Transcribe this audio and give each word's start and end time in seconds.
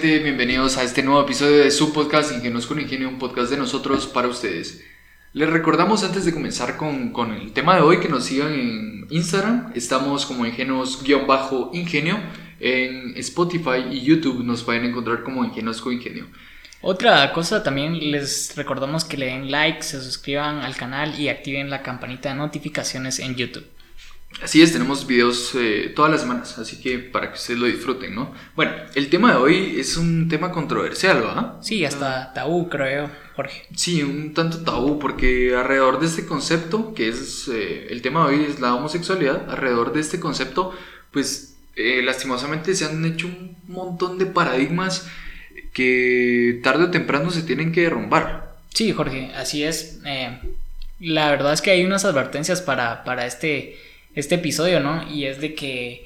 Bienvenidos 0.00 0.76
a 0.76 0.84
este 0.84 1.02
nuevo 1.02 1.22
episodio 1.22 1.58
de 1.58 1.72
su 1.72 1.92
podcast 1.92 2.32
Ingenios 2.32 2.68
con 2.68 2.80
Ingenio, 2.80 3.08
un 3.08 3.18
podcast 3.18 3.50
de 3.50 3.56
nosotros 3.56 4.06
para 4.06 4.28
ustedes. 4.28 4.84
Les 5.32 5.50
recordamos 5.50 6.04
antes 6.04 6.24
de 6.24 6.32
comenzar 6.32 6.76
con, 6.76 7.10
con 7.10 7.32
el 7.32 7.52
tema 7.52 7.74
de 7.74 7.82
hoy 7.82 7.98
que 7.98 8.08
nos 8.08 8.24
sigan 8.24 8.52
en 8.52 9.06
Instagram. 9.10 9.72
Estamos 9.74 10.24
como 10.24 10.46
Ingenios-Ingenio. 10.46 12.20
En 12.60 13.16
Spotify 13.16 13.88
y 13.90 14.02
YouTube 14.02 14.44
nos 14.44 14.62
pueden 14.62 14.84
encontrar 14.84 15.24
como 15.24 15.44
Ingenios 15.44 15.80
con 15.80 15.92
Ingenio. 15.92 16.28
Otra 16.80 17.32
cosa 17.32 17.64
también 17.64 18.12
les 18.12 18.54
recordamos 18.54 19.04
que 19.04 19.16
le 19.16 19.26
den 19.26 19.50
like, 19.50 19.82
se 19.82 20.00
suscriban 20.00 20.58
al 20.58 20.76
canal 20.76 21.18
y 21.18 21.28
activen 21.28 21.70
la 21.70 21.82
campanita 21.82 22.28
de 22.28 22.36
notificaciones 22.36 23.18
en 23.18 23.34
YouTube. 23.34 23.66
Así 24.42 24.62
es, 24.62 24.72
tenemos 24.72 25.06
videos 25.06 25.52
eh, 25.56 25.92
todas 25.96 26.12
las 26.12 26.20
semanas, 26.20 26.58
así 26.58 26.80
que 26.80 26.98
para 26.98 27.28
que 27.28 27.38
ustedes 27.38 27.58
lo 27.58 27.66
disfruten, 27.66 28.14
¿no? 28.14 28.32
Bueno, 28.54 28.72
el 28.94 29.10
tema 29.10 29.32
de 29.32 29.38
hoy 29.38 29.76
es 29.80 29.96
un 29.96 30.28
tema 30.28 30.52
controversial, 30.52 31.22
¿verdad? 31.22 31.54
Sí, 31.60 31.84
hasta 31.84 32.32
tabú, 32.34 32.68
creo, 32.68 33.10
Jorge. 33.34 33.64
Sí, 33.74 34.02
un 34.02 34.34
tanto 34.34 34.58
tabú, 34.58 35.00
porque 35.00 35.56
alrededor 35.56 35.98
de 35.98 36.06
este 36.06 36.24
concepto, 36.24 36.94
que 36.94 37.08
es 37.08 37.48
eh, 37.52 37.88
el 37.90 38.00
tema 38.00 38.28
de 38.28 38.36
hoy, 38.36 38.44
es 38.44 38.60
la 38.60 38.74
homosexualidad, 38.76 39.50
alrededor 39.50 39.92
de 39.92 40.00
este 40.00 40.20
concepto, 40.20 40.72
pues 41.10 41.56
eh, 41.74 42.02
lastimosamente 42.04 42.76
se 42.76 42.84
han 42.84 43.04
hecho 43.04 43.26
un 43.26 43.56
montón 43.66 44.18
de 44.18 44.26
paradigmas 44.26 45.08
que 45.72 46.60
tarde 46.62 46.84
o 46.84 46.90
temprano 46.90 47.30
se 47.32 47.42
tienen 47.42 47.72
que 47.72 47.82
derrumbar. 47.82 48.56
Sí, 48.72 48.92
Jorge, 48.92 49.32
así 49.34 49.64
es. 49.64 49.98
la 51.00 51.30
verdad 51.30 51.52
es 51.54 51.60
que 51.60 51.72
hay 51.72 51.84
unas 51.84 52.04
advertencias 52.04 52.62
para, 52.62 53.02
para 53.02 53.26
este 53.26 53.76
este 54.18 54.36
episodio, 54.36 54.80
¿no? 54.80 55.08
Y 55.10 55.26
es 55.26 55.40
de 55.40 55.54
que 55.54 56.04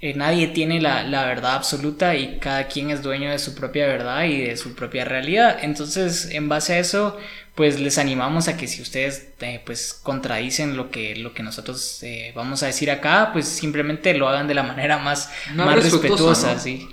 eh, 0.00 0.14
nadie 0.14 0.48
tiene 0.48 0.80
la, 0.80 1.04
verdad 1.26 1.54
absoluta 1.54 2.16
y 2.16 2.38
cada 2.40 2.66
quien 2.66 2.90
es 2.90 3.02
dueño 3.02 3.30
de 3.30 3.38
su 3.38 3.54
propia 3.54 3.86
verdad 3.86 4.24
y 4.24 4.38
de 4.42 4.56
su 4.56 4.74
propia 4.74 5.04
realidad. 5.04 5.58
Entonces, 5.62 6.30
en 6.32 6.48
base 6.48 6.72
a 6.72 6.78
eso, 6.80 7.16
pues 7.54 7.78
les 7.78 7.98
animamos 7.98 8.48
a 8.48 8.56
que 8.56 8.66
si 8.66 8.82
ustedes 8.82 9.28
eh, 9.40 9.62
pues 9.64 9.94
contradicen 10.02 10.76
lo 10.76 10.90
que, 10.90 11.14
lo 11.14 11.34
que 11.34 11.44
nosotros 11.44 12.02
eh, 12.02 12.32
vamos 12.34 12.64
a 12.64 12.66
decir 12.66 12.90
acá, 12.90 13.30
pues 13.32 13.46
simplemente 13.46 14.12
lo 14.14 14.28
hagan 14.28 14.48
de 14.48 14.54
la 14.54 14.64
manera 14.64 14.98
más, 14.98 15.30
más 15.54 15.80
respetuosa, 15.80 16.58
¿sí? 16.58 16.88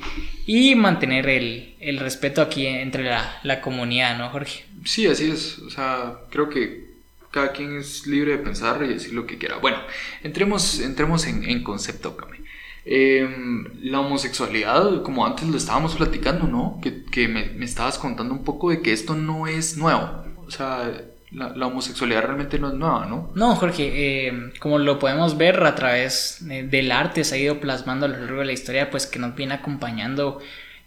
Y 0.45 0.76
mantener 0.76 1.30
el, 1.30 1.76
el 1.80 1.98
respeto 1.98 2.44
aquí 2.44 2.67
entre 2.67 3.06
la, 3.06 3.39
la 3.42 3.61
comunidad, 3.61 4.20
¿no, 4.20 4.30
Jorge? 4.30 4.66
Sí, 4.86 5.08
así 5.08 5.31
es. 5.31 5.58
O 5.59 5.72
sea, 5.72 6.14
creo 6.30 6.50
que 6.50 6.89
cada 7.31 7.52
quien 7.52 7.77
es 7.77 8.08
libre 8.08 8.31
de 8.31 8.38
pensar 8.39 8.81
y 8.83 8.88
decir 8.88 9.13
lo 9.13 9.25
que 9.25 9.38
quiera. 9.38 9.58
Bueno, 9.58 9.77
entremos, 10.23 10.80
entremos 10.80 11.25
en, 11.27 11.63
concepto, 11.63 12.17
Kame. 12.17 12.39
Em, 12.86 13.66
la 13.81 13.99
homosexualidad, 13.99 15.03
como 15.03 15.25
antes 15.25 15.47
lo 15.47 15.58
estábamos 15.58 15.95
platicando, 15.95 16.47
¿no? 16.47 16.80
Que, 16.81 17.27
me, 17.27 17.63
estabas 17.63 17.99
contando 17.99 18.33
un 18.33 18.44
poco 18.44 18.71
de 18.71 18.81
que 18.81 18.94
esto 18.94 19.16
no 19.16 19.47
es 19.47 19.77
nuevo. 19.77 20.23
O 20.47 20.52
sea, 20.52 20.91
la, 21.31 21.67
homosexualidad 21.67 22.23
realmente 22.23 22.58
no 22.58 22.69
es 22.69 22.73
nueva, 22.73 23.05
¿no? 23.05 23.31
No, 23.36 23.55
Jorge, 23.55 24.27
em, 24.27 24.52
como 24.59 24.80
lo 24.80 24.97
podemos 24.97 25.38
ver 25.38 25.64
a 25.64 25.75
través 25.75 26.39
del 26.41 26.91
arte, 26.91 27.23
se 27.23 27.36
ha 27.36 27.38
ido 27.38 27.59
plasmando 27.59 28.08
a 28.08 28.09
lo 28.09 28.17
largo 28.17 28.39
de 28.39 28.45
la 28.45 28.53
historia, 28.53 28.89
pues 28.89 29.05
que 29.05 29.19
nos 29.19 29.36
viene 29.36 29.53
acompañando 29.53 30.39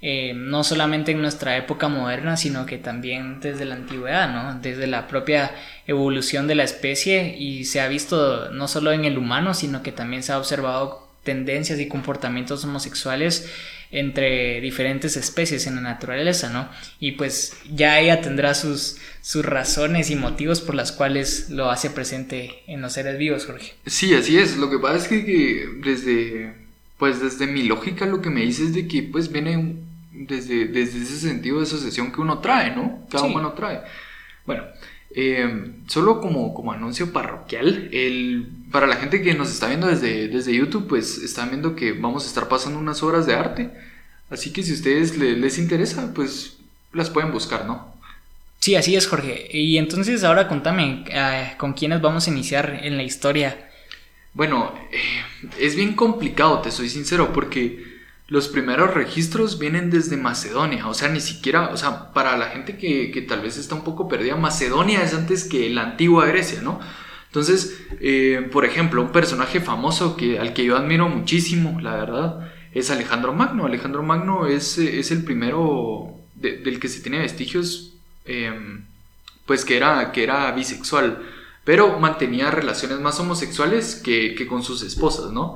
eh, 0.04 0.32
no 0.34 0.64
solamente 0.64 1.12
en 1.12 1.22
nuestra 1.22 1.56
época 1.56 1.86
moderna, 1.86 2.36
sino 2.36 2.66
que 2.66 2.76
también 2.76 3.38
desde 3.38 3.64
la 3.64 3.76
antigüedad, 3.76 4.32
¿no? 4.32 4.60
desde 4.60 4.88
la 4.88 5.06
propia 5.06 5.54
evolución 5.86 6.48
de 6.48 6.56
la 6.56 6.64
especie 6.64 7.36
y 7.38 7.64
se 7.66 7.80
ha 7.80 7.86
visto 7.86 8.50
no 8.50 8.66
solo 8.66 8.90
en 8.90 9.04
el 9.04 9.16
humano, 9.16 9.54
sino 9.54 9.84
que 9.84 9.92
también 9.92 10.24
se 10.24 10.32
ha 10.32 10.38
observado 10.38 11.08
tendencias 11.22 11.78
y 11.78 11.86
comportamientos 11.86 12.64
homosexuales 12.64 13.48
entre 13.92 14.60
diferentes 14.60 15.16
especies 15.16 15.68
en 15.68 15.76
la 15.76 15.82
naturaleza, 15.82 16.50
¿no? 16.50 16.68
Y 16.98 17.12
pues 17.12 17.56
ya 17.72 18.00
ella 18.00 18.22
tendrá 18.22 18.54
sus, 18.54 18.96
sus 19.20 19.44
razones 19.44 20.10
y 20.10 20.16
motivos 20.16 20.62
por 20.62 20.74
las 20.74 20.90
cuales 20.90 21.48
lo 21.50 21.70
hace 21.70 21.90
presente 21.90 22.62
en 22.66 22.80
los 22.80 22.94
seres 22.94 23.18
vivos, 23.18 23.46
Jorge. 23.46 23.74
Sí, 23.86 24.14
así 24.14 24.36
es. 24.38 24.56
Lo 24.56 24.68
que 24.68 24.78
pasa 24.78 24.96
es 24.96 25.08
que, 25.08 25.68
desde, 25.84 26.54
pues 26.98 27.20
desde 27.20 27.46
mi 27.46 27.64
lógica 27.64 28.06
lo 28.06 28.22
que 28.22 28.30
me 28.30 28.40
dice 28.40 28.64
es 28.64 28.74
de 28.74 28.88
que 28.88 29.02
pues 29.02 29.30
viene 29.30 29.58
un 29.58 29.91
desde, 30.12 30.66
desde 30.66 31.02
ese 31.02 31.18
sentido 31.18 31.58
de 31.58 31.64
asociación 31.64 32.12
que 32.12 32.20
uno 32.20 32.38
trae, 32.38 32.74
¿no? 32.74 33.06
Cada 33.10 33.24
uno 33.24 33.52
trae. 33.52 33.82
Bueno, 34.46 34.64
eh, 35.14 35.72
solo 35.88 36.20
como, 36.20 36.54
como 36.54 36.72
anuncio 36.72 37.12
parroquial, 37.12 37.88
el, 37.92 38.48
para 38.70 38.86
la 38.86 38.96
gente 38.96 39.22
que 39.22 39.34
nos 39.34 39.50
está 39.50 39.68
viendo 39.68 39.86
desde, 39.86 40.28
desde 40.28 40.54
YouTube, 40.54 40.86
pues 40.88 41.18
están 41.18 41.50
viendo 41.50 41.76
que 41.76 41.92
vamos 41.92 42.24
a 42.24 42.28
estar 42.28 42.48
pasando 42.48 42.78
unas 42.78 43.02
obras 43.02 43.26
de 43.26 43.34
arte. 43.34 43.70
Así 44.30 44.52
que 44.52 44.62
si 44.62 44.72
a 44.72 44.74
ustedes 44.74 45.18
les, 45.18 45.58
interesa, 45.58 46.12
pues 46.14 46.58
las 46.92 47.10
pueden 47.10 47.32
buscar, 47.32 47.66
¿no? 47.66 47.92
Sí, 48.60 48.76
así 48.76 48.96
es, 48.96 49.06
Jorge. 49.06 49.48
Y 49.50 49.76
entonces 49.76 50.24
ahora 50.24 50.48
contame, 50.48 51.04
eh, 51.08 51.52
¿con 51.58 51.74
quiénes 51.74 52.00
vamos 52.00 52.26
a 52.26 52.30
iniciar 52.30 52.80
en 52.82 52.96
la 52.96 53.02
historia? 53.02 53.70
Bueno, 54.32 54.72
eh, 54.90 55.22
es 55.60 55.76
bien 55.76 55.92
complicado, 55.94 56.60
te 56.60 56.70
soy 56.70 56.88
sincero, 56.88 57.32
porque 57.34 57.91
los 58.32 58.48
primeros 58.48 58.94
registros 58.94 59.58
vienen 59.58 59.90
desde 59.90 60.16
Macedonia, 60.16 60.88
o 60.88 60.94
sea, 60.94 61.10
ni 61.10 61.20
siquiera, 61.20 61.68
o 61.68 61.76
sea, 61.76 62.14
para 62.14 62.34
la 62.38 62.46
gente 62.46 62.78
que, 62.78 63.26
tal 63.28 63.42
vez 63.42 63.58
está 63.58 63.74
un 63.74 63.84
poco 63.84 64.08
perdida, 64.08 64.36
Macedonia 64.36 65.02
es 65.02 65.12
antes 65.12 65.44
que 65.44 65.68
la 65.68 65.82
antigua 65.82 66.24
Grecia, 66.24 66.62
¿no? 66.62 66.80
Entonces, 67.26 67.84
eh, 68.00 68.48
por 68.50 68.64
ejemplo, 68.64 69.02
un 69.02 69.12
personaje 69.12 69.60
famoso 69.60 70.16
que, 70.16 70.38
al 70.38 70.54
que 70.54 70.64
yo 70.64 70.78
admiro 70.78 71.10
muchísimo, 71.10 71.78
la 71.82 71.94
verdad, 71.94 72.50
es 72.72 72.90
Alejandro 72.90 73.34
Magno. 73.34 73.66
Alejandro 73.66 74.02
Magno 74.02 74.46
es, 74.46 74.78
es 74.78 75.10
el 75.10 75.24
primero 75.24 76.14
del 76.34 76.80
que 76.80 76.88
se 76.88 77.02
tiene 77.02 77.18
vestigios, 77.18 77.92
em, 78.24 78.86
pues 79.44 79.66
que 79.66 79.76
era, 79.76 80.10
que 80.10 80.24
era 80.24 80.50
bisexual, 80.52 81.22
pero 81.64 81.98
mantenía 81.98 82.50
relaciones 82.50 82.98
más 82.98 83.20
homosexuales 83.20 83.94
que, 83.94 84.34
que 84.34 84.46
con 84.46 84.62
sus 84.62 84.82
esposas, 84.82 85.32
¿no? 85.32 85.54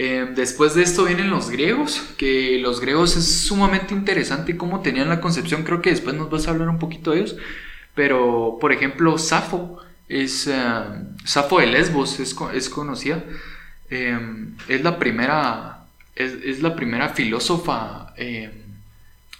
Eh, 0.00 0.28
después 0.32 0.76
de 0.76 0.84
esto 0.84 1.06
vienen 1.06 1.28
los 1.28 1.50
griegos, 1.50 2.00
que 2.16 2.60
los 2.60 2.80
griegos 2.80 3.16
es 3.16 3.40
sumamente 3.48 3.94
interesante 3.94 4.56
cómo 4.56 4.80
tenían 4.80 5.08
la 5.08 5.20
concepción, 5.20 5.64
creo 5.64 5.82
que 5.82 5.90
después 5.90 6.14
nos 6.14 6.30
vas 6.30 6.46
a 6.46 6.52
hablar 6.52 6.68
un 6.68 6.78
poquito 6.78 7.10
de 7.10 7.18
ellos, 7.18 7.36
pero 7.96 8.58
por 8.60 8.70
ejemplo 8.70 9.18
Safo, 9.18 9.80
es, 10.08 10.46
eh, 10.46 10.54
Safo 11.24 11.58
de 11.58 11.66
Lesbos 11.66 12.20
es, 12.20 12.36
es 12.54 12.68
conocida, 12.68 13.24
eh, 13.90 14.16
es 14.68 14.84
la 14.84 15.00
primera, 15.00 15.80
es, 16.14 16.62
la 16.62 16.76
primera 16.76 17.08
filósofa 17.08 18.14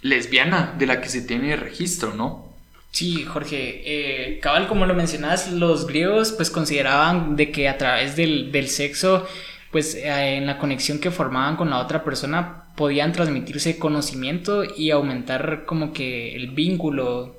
lesbiana 0.02 0.74
de 0.76 0.86
la 0.86 1.00
que 1.00 1.08
se 1.08 1.22
tiene 1.22 1.54
registro, 1.54 2.14
¿no? 2.14 2.52
Sí, 2.90 3.24
Jorge, 3.24 4.40
cabal 4.42 4.66
como 4.66 4.86
lo 4.86 4.94
mencionas, 4.94 5.52
los 5.52 5.86
griegos 5.86 6.32
pues 6.32 6.50
consideraban 6.50 7.36
de 7.36 7.52
que 7.52 7.68
a 7.68 7.78
través 7.78 8.16
del, 8.16 8.50
del 8.50 8.68
sexo 8.68 9.24
pues 9.70 9.94
eh, 9.94 10.36
en 10.36 10.46
la 10.46 10.58
conexión 10.58 10.98
que 10.98 11.10
formaban 11.10 11.56
con 11.56 11.70
la 11.70 11.78
otra 11.78 12.04
persona 12.04 12.64
podían 12.74 13.12
transmitirse 13.12 13.78
conocimiento 13.78 14.62
y 14.64 14.90
aumentar 14.90 15.64
como 15.66 15.92
que 15.92 16.34
el 16.36 16.50
vínculo 16.50 17.36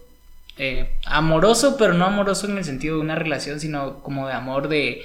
eh, 0.58 0.90
amoroso, 1.06 1.78
pero 1.78 1.94
no 1.94 2.06
amoroso 2.06 2.48
en 2.48 2.58
el 2.58 2.66
sentido 2.66 2.96
de 2.96 3.02
una 3.02 3.16
relación, 3.16 3.60
sino 3.60 4.00
como 4.04 4.28
de 4.28 4.34
amor 4.34 4.68
de, 4.68 5.04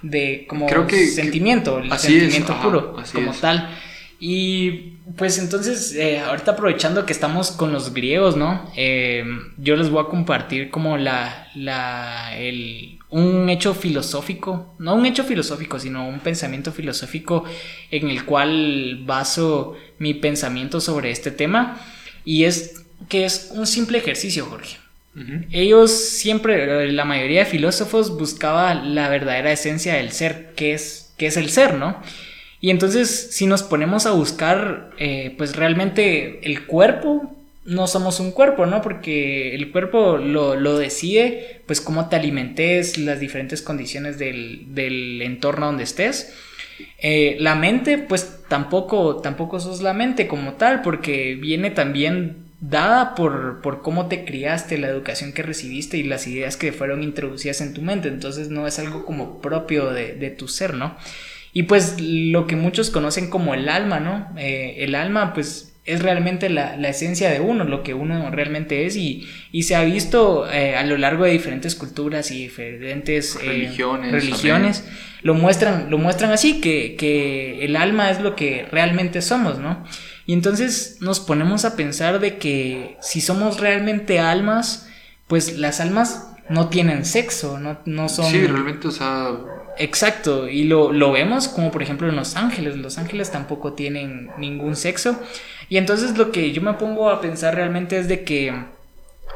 de 0.00 0.46
como 0.48 0.66
Creo 0.66 0.86
que, 0.86 1.06
sentimiento, 1.06 1.78
el 1.78 1.92
sentimiento 1.98 2.56
puro, 2.62 2.96
como 3.12 3.32
tal. 3.34 3.68
Y 4.22 4.98
pues 5.16 5.38
entonces, 5.38 5.94
eh, 5.94 6.18
ahorita 6.20 6.52
aprovechando 6.52 7.06
que 7.06 7.12
estamos 7.12 7.50
con 7.52 7.72
los 7.72 7.94
griegos, 7.94 8.36
¿no? 8.36 8.70
yo 9.56 9.76
les 9.76 9.88
voy 9.88 10.04
a 10.04 10.08
compartir 10.08 10.70
como 10.70 10.98
la, 10.98 11.48
la, 11.54 12.36
el, 12.36 12.98
un 13.08 13.48
hecho 13.48 13.74
filosófico, 13.74 14.74
no 14.78 14.94
un 14.94 15.06
hecho 15.06 15.24
filosófico, 15.24 15.78
sino 15.78 16.06
un 16.06 16.20
pensamiento 16.20 16.70
filosófico 16.70 17.44
en 17.90 18.10
el 18.10 18.26
cual 18.26 19.00
baso 19.04 19.76
mi 19.98 20.12
pensamiento 20.12 20.80
sobre 20.80 21.10
este 21.10 21.30
tema 21.30 21.80
y 22.24 22.44
es 22.44 22.84
que 23.08 23.24
es 23.24 23.50
un 23.54 23.66
simple 23.66 23.98
ejercicio, 23.98 24.44
Jorge. 24.46 24.76
Ellos 25.50 25.90
siempre, 25.90 26.92
la 26.92 27.04
mayoría 27.04 27.40
de 27.40 27.46
filósofos 27.46 28.16
buscaba 28.16 28.74
la 28.74 29.08
verdadera 29.08 29.50
esencia 29.50 29.94
del 29.94 30.12
ser, 30.12 30.52
que 30.54 30.72
es, 30.72 31.12
que 31.18 31.26
es 31.26 31.36
el 31.36 31.50
ser, 31.50 31.74
¿no? 31.74 32.00
Y 32.60 32.70
entonces, 32.70 33.28
si 33.30 33.46
nos 33.46 33.62
ponemos 33.62 34.06
a 34.06 34.12
buscar, 34.12 34.90
eh, 34.98 35.34
pues 35.38 35.56
realmente 35.56 36.40
el 36.42 36.66
cuerpo 36.66 37.34
no 37.64 37.86
somos 37.86 38.20
un 38.20 38.32
cuerpo, 38.32 38.66
¿no? 38.66 38.82
Porque 38.82 39.54
el 39.54 39.70
cuerpo 39.70 40.18
lo, 40.18 40.78
decide, 40.78 41.62
pues 41.66 41.80
cómo 41.80 42.08
te 42.08 42.16
alimentes, 42.16 42.98
las 42.98 43.20
diferentes 43.20 43.62
condiciones 43.62 44.18
del, 44.18 45.22
entorno 45.22 45.66
donde 45.66 45.84
estés. 45.84 46.34
Eh, 46.98 47.36
la 47.40 47.54
mente, 47.54 47.98
pues 47.98 48.40
tampoco, 48.48 49.16
tampoco 49.16 49.60
sos 49.60 49.82
la 49.82 49.92
mente 49.92 50.26
como 50.26 50.54
tal, 50.54 50.82
porque 50.82 51.36
viene 51.36 51.70
también 51.70 52.50
dada 52.60 53.14
por, 53.14 53.60
por 53.62 53.82
cómo 53.82 54.08
te 54.08 54.24
criaste, 54.24 54.78
la 54.78 54.88
educación 54.88 55.32
que 55.32 55.42
recibiste 55.42 55.96
y 55.96 56.02
las 56.02 56.26
ideas 56.26 56.56
que 56.56 56.72
fueron 56.72 57.02
introducidas 57.02 57.60
en 57.60 57.74
tu 57.74 57.82
mente. 57.82 58.08
Entonces 58.08 58.48
no 58.48 58.66
es 58.66 58.78
algo 58.78 59.04
como 59.04 59.40
propio 59.40 59.90
de, 59.90 60.30
tu 60.30 60.48
ser, 60.48 60.74
¿no? 60.74 60.96
Y 61.52 61.64
pues 61.64 62.00
lo 62.00 62.46
que 62.46 62.56
muchos 62.56 62.90
conocen 62.90 63.28
como 63.28 63.54
el 63.54 63.68
alma, 63.68 64.00
¿no? 64.00 64.28
Eh, 64.36 64.76
el 64.78 64.94
alma, 64.94 65.34
pues 65.34 65.70
es 65.84 66.02
realmente 66.02 66.48
la, 66.50 66.74
esencia 66.88 67.30
de 67.30 67.40
uno, 67.40 67.64
lo 67.64 67.82
que 67.82 67.94
uno 67.94 68.30
realmente 68.30 68.86
es 68.86 68.96
y, 68.96 69.26
se 69.62 69.74
ha 69.74 69.82
visto 69.82 70.50
eh, 70.50 70.76
a 70.76 70.84
lo 70.84 70.96
largo 70.96 71.24
de 71.24 71.32
diferentes 71.32 71.74
culturas 71.74 72.30
y 72.30 72.42
diferentes 72.42 73.36
eh, 73.36 73.46
religiones, 73.46 74.12
religiones 74.12 74.84
lo 75.22 75.34
muestran, 75.34 75.90
lo 75.90 75.98
muestran 75.98 76.30
así, 76.30 76.60
que, 76.60 76.96
que, 76.96 77.64
el 77.64 77.76
alma 77.76 78.10
es 78.10 78.20
lo 78.20 78.36
que 78.36 78.66
realmente 78.70 79.20
somos, 79.20 79.58
¿no? 79.58 79.84
Y 80.26 80.32
entonces 80.32 80.98
nos 81.00 81.20
ponemos 81.20 81.64
a 81.64 81.76
pensar 81.76 82.20
de 82.20 82.38
que 82.38 82.96
si 83.00 83.20
somos 83.20 83.60
realmente 83.60 84.18
almas, 84.18 84.88
pues 85.26 85.58
las 85.58 85.80
almas 85.80 86.28
no 86.48 86.68
tienen 86.68 87.04
sexo, 87.04 87.58
no, 87.58 87.80
no 87.84 88.08
son... 88.08 88.26
Sí, 88.26 88.46
realmente, 88.46 88.88
o 88.88 88.90
sea... 88.90 89.30
Exacto, 89.82 90.46
y 90.46 90.64
lo, 90.64 90.92
lo, 90.92 91.10
vemos 91.10 91.48
como 91.48 91.70
por 91.70 91.82
ejemplo 91.82 92.06
en 92.06 92.14
Los 92.14 92.36
Ángeles, 92.36 92.76
Los 92.76 92.98
Ángeles 92.98 93.30
tampoco 93.30 93.72
tienen 93.72 94.30
ningún 94.36 94.76
sexo, 94.76 95.18
y 95.70 95.78
entonces 95.78 96.18
lo 96.18 96.32
que 96.32 96.52
yo 96.52 96.60
me 96.60 96.74
pongo 96.74 97.08
a 97.08 97.22
pensar 97.22 97.54
realmente 97.54 97.98
es 97.98 98.06
de 98.06 98.22
que 98.22 98.52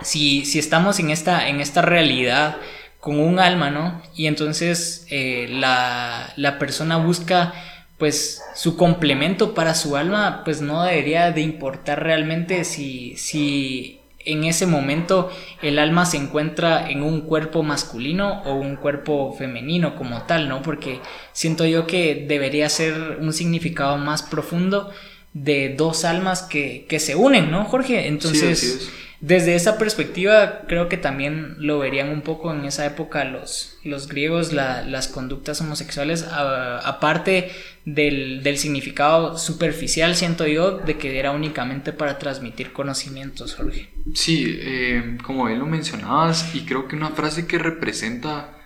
si, 0.02 0.44
si 0.44 0.58
estamos 0.58 0.99
en 0.99 1.08
esta, 1.08 1.49
en 1.49 1.62
esta 1.62 1.81
realidad 1.81 2.58
con 3.00 3.20
un 3.20 3.38
alma, 3.38 3.70
¿no? 3.70 4.02
Y 4.14 4.26
entonces 4.26 5.06
eh, 5.08 5.46
la, 5.49 6.31
la 6.37 6.58
persona 6.58 6.99
busca 6.99 7.55
pues 7.96 8.43
su 8.55 8.76
complemento 8.76 9.55
para 9.55 9.75
su 9.75 9.96
alma, 9.96 10.43
pues 10.44 10.61
no 10.61 10.82
debería 10.82 11.32
de 11.32 11.41
importar 11.41 12.02
realmente 12.02 12.64
si, 12.64 13.17
si 13.17 14.02
en 14.25 14.44
ese 14.44 14.67
momento 14.67 15.31
el 15.62 15.79
alma 15.79 16.06
se 16.06 16.17
encuentra 16.17 16.91
en 16.91 17.03
un 17.03 17.23
cuerpo 17.23 17.62
masculino 17.62 18.43
o 18.44 18.55
un 18.55 18.76
cuerpo 18.76 19.35
femenino 19.37 19.97
como 19.97 20.23
tal, 20.23 20.49
¿no? 20.49 20.62
Porque 20.62 21.00
siento 21.32 21.67
yo 21.67 21.87
que 21.87 22.25
debería 22.26 22.69
ser 22.69 23.19
un 23.21 23.32
significado 23.32 23.99
más 23.99 24.23
profundo 24.23 24.91
de 25.32 25.75
dos 25.76 26.05
almas 26.05 26.43
que, 26.43 26.87
se 26.99 27.15
unen, 27.17 27.50
¿no, 27.50 27.65
Jorge? 27.65 28.06
Entonces, 28.06 28.91
desde 29.21 29.55
esa 29.55 29.79
perspectiva, 29.79 30.63
creo 30.67 30.89
que 30.89 30.97
también 30.97 31.57
lo 31.59 31.79
verían 31.79 32.11
un 32.11 32.21
poco 32.21 32.53
en 32.53 32.65
esa 32.65 32.85
época 32.85 33.25
los, 33.25 33.79
los 33.83 34.09
griegos, 34.09 34.53
las 34.53 35.09
conductas 35.09 35.61
homosexuales, 35.61 36.27
aparte 36.31 37.51
del, 37.85 38.43
significado 38.59 39.39
superficial, 39.39 40.15
siento 40.17 40.47
yo, 40.47 40.79
de 40.79 40.99
que 40.99 41.19
era 41.19 41.31
únicamente 41.31 41.93
para 41.93 42.19
transmitir 42.19 42.73
conocimientos, 42.73 43.55
Jorge. 43.55 43.89
Sí, 44.15 44.59
eh, 44.61 45.17
como 45.23 45.47
bien 45.47 45.59
lo 45.59 45.67
mencionabas, 45.67 46.55
y 46.55 46.65
creo 46.65 46.89
que 46.89 46.97
una 46.97 47.11
frase 47.11 47.47
que 47.47 47.59
representa 47.59 48.59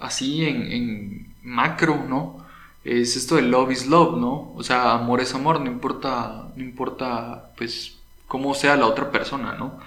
así 0.00 0.44
en, 0.44 0.70
en 0.70 1.26
macro, 1.42 2.04
¿no? 2.08 2.44
Es 2.84 3.16
esto 3.16 3.36
de 3.36 3.42
love 3.42 3.72
is 3.72 3.86
love, 3.86 4.18
¿no? 4.18 4.52
O 4.54 4.62
sea, 4.62 4.92
amor 4.92 5.20
es 5.20 5.34
amor, 5.34 5.60
no 5.60 5.70
importa, 5.70 6.48
no 6.54 6.62
importa, 6.62 7.50
pues, 7.56 7.96
cómo 8.28 8.54
sea 8.54 8.76
la 8.76 8.86
otra 8.86 9.10
persona, 9.10 9.54
¿no? 9.58 9.80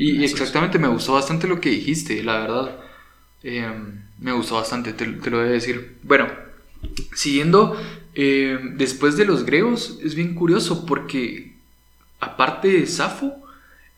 Y, 0.00 0.24
exactamente, 0.24 0.78
me 0.78 0.88
gustó 0.88 1.12
bastante 1.12 1.46
lo 1.46 1.60
que 1.60 1.70
dijiste, 1.70 2.22
la 2.22 2.40
verdad. 2.40 2.76
Eh, 3.42 3.70
me 4.18 4.32
gustó 4.32 4.56
bastante, 4.56 4.92
te, 4.94 5.04
te, 5.06 5.30
lo 5.30 5.38
voy 5.38 5.48
a 5.48 5.52
decir. 5.52 5.98
Bueno, 6.02 6.26
siguiendo 7.14 7.76
eh, 8.14 8.58
después 8.74 9.16
de 9.16 9.24
los 9.24 9.44
griegos 9.44 9.98
es 10.02 10.14
bien 10.14 10.34
curioso 10.34 10.84
porque 10.84 11.54
aparte 12.18 12.68
de 12.68 12.86
Safo 12.86 13.42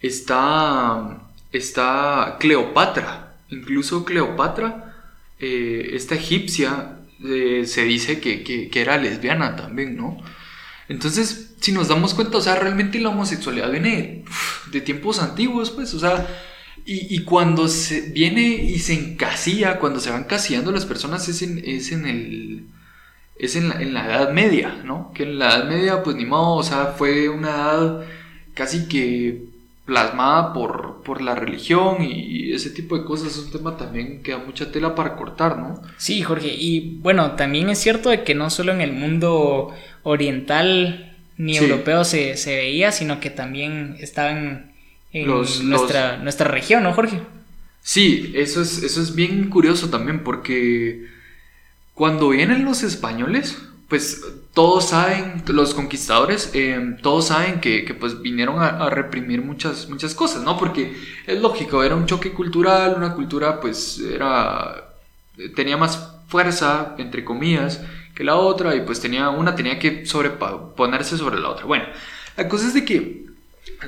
está, 0.00 1.22
está 1.52 2.36
Cleopatra. 2.38 3.36
Incluso 3.50 4.04
Cleopatra, 4.04 4.96
eh, 5.38 5.90
esta 5.92 6.14
egipcia, 6.14 6.98
eh, 7.24 7.64
se 7.66 7.84
dice 7.84 8.20
que, 8.20 8.70
era 8.74 8.96
lesbiana 8.96 9.56
también, 9.56 9.96
¿no? 9.96 10.22
Entonces, 10.88 11.51
si 11.62 11.70
nos 11.70 11.86
damos 11.86 12.12
cuenta, 12.12 12.38
o 12.38 12.40
sea, 12.40 12.56
realmente 12.56 12.98
la 12.98 13.10
homosexualidad 13.10 13.70
viene 13.70 14.24
de, 14.72 14.80
tiempos 14.80 15.22
antiguos, 15.22 15.70
pues, 15.70 15.94
o 15.94 16.00
sea, 16.00 16.26
y, 16.84 17.20
cuando 17.20 17.68
se 17.68 18.10
viene 18.10 18.42
y 18.42 18.80
se 18.80 18.94
encasilla, 18.94 19.78
cuando 19.78 20.00
se 20.00 20.10
van 20.10 20.24
casillando 20.24 20.72
las 20.72 20.86
personas, 20.86 21.28
es 21.28 21.40
es 21.40 21.92
en 21.92 22.06
el 22.06 22.66
es 23.38 23.54
en 23.54 23.94
la, 23.94 24.06
Edad 24.06 24.32
Media, 24.32 24.82
¿no? 24.84 25.12
Que 25.14 25.22
en 25.22 25.38
la 25.38 25.54
Edad 25.54 25.68
Media, 25.68 26.02
pues 26.02 26.16
ni 26.16 26.24
modo, 26.24 26.56
o 26.56 26.62
sea, 26.64 26.86
fue 26.98 27.28
una 27.28 27.50
edad 27.50 28.00
casi 28.54 28.88
que 28.88 29.44
plasmada 29.84 30.52
por, 30.52 31.02
por 31.04 31.22
la 31.22 31.36
religión 31.36 31.98
y 32.02 32.52
ese 32.52 32.70
tipo 32.70 32.98
de 32.98 33.04
cosas 33.04 33.28
es 33.28 33.38
un 33.38 33.52
tema 33.52 33.76
también 33.76 34.22
que 34.24 34.32
da 34.32 34.38
mucha 34.38 34.72
tela 34.72 34.96
para 34.96 35.14
cortar, 35.14 35.58
¿no? 35.58 35.80
Sí, 35.96 36.22
Jorge, 36.22 36.52
y 36.52 36.98
bueno, 36.98 37.32
también 37.36 37.70
es 37.70 37.78
cierto 37.78 38.10
de 38.10 38.24
que 38.24 38.34
no 38.34 38.50
solo 38.50 38.72
en 38.72 38.80
el 38.80 38.92
mundo 38.92 39.72
oriental 40.02 41.11
ni 41.36 41.56
europeo 41.56 42.04
se, 42.04 42.34
veía, 42.46 42.92
sino 42.92 43.20
que 43.20 43.30
también 43.30 43.96
estaban 44.00 44.72
en 45.12 45.26
nuestra, 45.26 46.16
nuestra 46.18 46.48
región, 46.48 46.82
¿no, 46.82 46.92
Jorge? 46.92 47.20
Sí, 47.82 48.32
eso 48.36 48.62
es, 48.62 48.82
eso 48.82 49.02
es 49.02 49.14
bien 49.14 49.50
curioso 49.50 49.90
también 49.90 50.22
porque 50.22 51.06
cuando 51.94 52.30
vienen 52.30 52.64
los 52.64 52.82
españoles, 52.82 53.58
pues 53.88 54.22
todos 54.54 54.88
saben, 54.88 55.42
los 55.48 55.74
conquistadores, 55.74 56.50
eh, 56.54 56.96
todos 57.02 57.26
saben 57.26 57.60
que, 57.60 57.94
pues 57.98 58.22
vinieron 58.22 58.62
a, 58.62 58.88
reprimir 58.88 59.42
muchas, 59.42 59.88
muchas 59.88 60.14
cosas, 60.14 60.42
¿no? 60.42 60.58
Porque 60.58 60.96
es 61.26 61.40
lógico, 61.40 61.82
era 61.82 61.94
un 61.94 62.06
choque 62.06 62.32
cultural, 62.32 62.94
una 62.96 63.14
cultura 63.14 63.60
pues 63.60 63.98
era, 63.98 64.94
tenía 65.54 65.76
más 65.76 66.16
fuerza, 66.28 66.94
entre 66.98 67.24
comillas, 67.24 67.82
que 68.14 68.24
la 68.24 68.36
otra 68.36 68.74
y 68.74 68.82
pues 68.82 69.00
tenía, 69.00 69.30
una 69.30 69.54
tenía 69.54 69.78
que 69.78 70.06
sobreponerse 70.06 71.16
sobre 71.16 71.40
la 71.40 71.50
otra. 71.50 71.64
Bueno, 71.64 71.84
la 72.36 72.48
cosa 72.48 72.66
es 72.66 72.74
de 72.74 72.84
que 72.84 73.26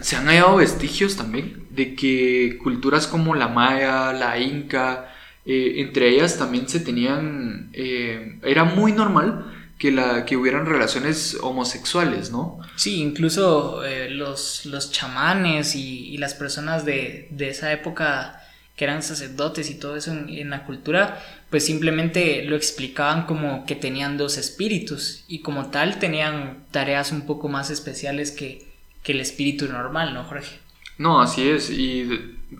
se 0.01 0.17
han 0.17 0.27
hallado 0.27 0.57
vestigios 0.57 1.17
también 1.17 1.67
de 1.71 1.95
que 1.95 2.59
culturas 2.63 3.07
como 3.07 3.35
la 3.35 3.49
maya, 3.49 4.13
la 4.13 4.39
inca, 4.39 5.13
eh, 5.45 5.75
entre 5.77 6.09
ellas 6.09 6.39
también 6.39 6.69
se 6.69 6.81
tenían, 6.81 7.71
eh, 7.73 8.39
era 8.43 8.65
muy 8.65 8.93
normal 8.93 9.53
que, 9.79 9.91
la, 9.91 10.25
que 10.25 10.37
hubieran 10.37 10.67
relaciones 10.67 11.37
homosexuales, 11.43 12.31
¿no? 12.31 12.59
Sí, 12.77 13.01
incluso 13.03 13.85
eh, 13.85 14.09
los, 14.09 14.67
los 14.67 14.91
chamanes 14.93 15.75
y, 15.75 16.17
las 16.19 16.35
personas 16.35 16.85
de, 16.85 17.29
esa 17.39 17.73
época 17.73 18.41
que 18.77 18.85
eran 18.85 19.03
sacerdotes 19.03 19.69
y 19.71 19.75
todo 19.75 19.97
eso 19.97 20.13
en, 20.13 20.51
la 20.51 20.65
cultura, 20.65 21.23
pues 21.55 21.67
simplemente 21.67 22.43
lo 22.43 22.57
explicaban 22.57 23.27
como 23.27 23.65
que 23.65 23.77
tenían 23.77 24.17
dos 24.19 24.39
espíritus 24.39 25.23
y 25.29 25.39
como 25.39 25.71
tal 25.71 26.01
tenían 26.01 26.65
tareas 26.73 27.13
un 27.13 27.27
poco 27.27 27.49
más 27.49 27.71
especiales 27.71 28.33
que, 28.33 28.67
que 29.05 29.13
el 29.13 29.21
espíritu 29.21 29.69
normal, 29.69 30.15
¿no, 30.15 30.25
Jorge? 30.25 30.59
No, 30.99 31.21
así 31.21 31.49
es, 31.49 31.71
y 31.71 32.09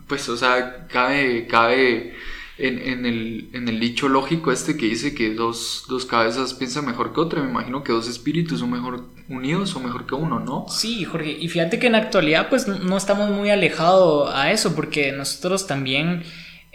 pues, 0.07 0.29
o 0.29 0.37
sea, 0.37 0.87
cabe, 0.87 1.45
cabe 1.45 2.15
en, 2.57 3.05
el, 3.05 3.49
en 3.51 3.67
el 3.67 3.81
dicho 3.81 4.07
lógico 4.07 4.53
este 4.53 4.77
que 4.77 4.85
dice 4.85 5.13
que 5.13 5.33
dos, 5.33 5.85
cabezas 6.09 6.53
piensan 6.53 6.85
mejor 6.85 7.13
que 7.13 7.19
otra, 7.19 7.43
me 7.43 7.49
imagino 7.49 7.83
que 7.83 7.91
dos 7.91 8.07
espíritus 8.07 8.61
son 8.61 8.71
mejor 8.71 9.09
unidos 9.27 9.75
o 9.75 9.81
mejor 9.81 10.05
que 10.05 10.15
uno, 10.15 10.39
¿no? 10.39 10.67
Sí, 10.69 11.03
Jorge, 11.03 11.35
y 11.37 11.49
fíjate 11.49 11.79
que 11.79 11.87
en 11.87 11.91
la 11.91 11.97
actualidad 11.97 12.47
pues 12.47 12.65
no 12.65 12.95
estamos 12.95 13.29
muy 13.29 13.49
alejados 13.49 14.33
a 14.33 14.53
eso, 14.53 14.73
porque 14.73 15.11
nosotros 15.11 15.67
también 15.67 16.23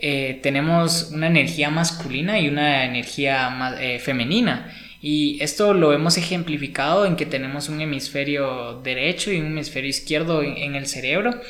eh, 0.01 0.41
tenemos 0.43 1.11
una 1.13 1.27
energía 1.27 1.71
masculina 1.71 2.39
y 2.39 2.49
una 2.49 2.85
energía 2.85 3.77
eh, 3.81 3.99
femenina. 3.99 4.75
Y 5.03 5.43
esto 5.43 5.73
lo 5.73 5.93
hemos 5.93 6.19
ejemplificado 6.19 7.07
en 7.07 7.17
que 7.17 7.25
tenemos 7.25 7.69
un 7.69 7.81
hemisferio 7.81 8.81
derecho 8.83 9.33
y 9.33 9.41
un 9.41 9.47
hemisferio 9.47 9.89
izquierdo 9.89 10.43
en 10.43 10.75
el 10.75 10.87
cerebro. 10.87 11.41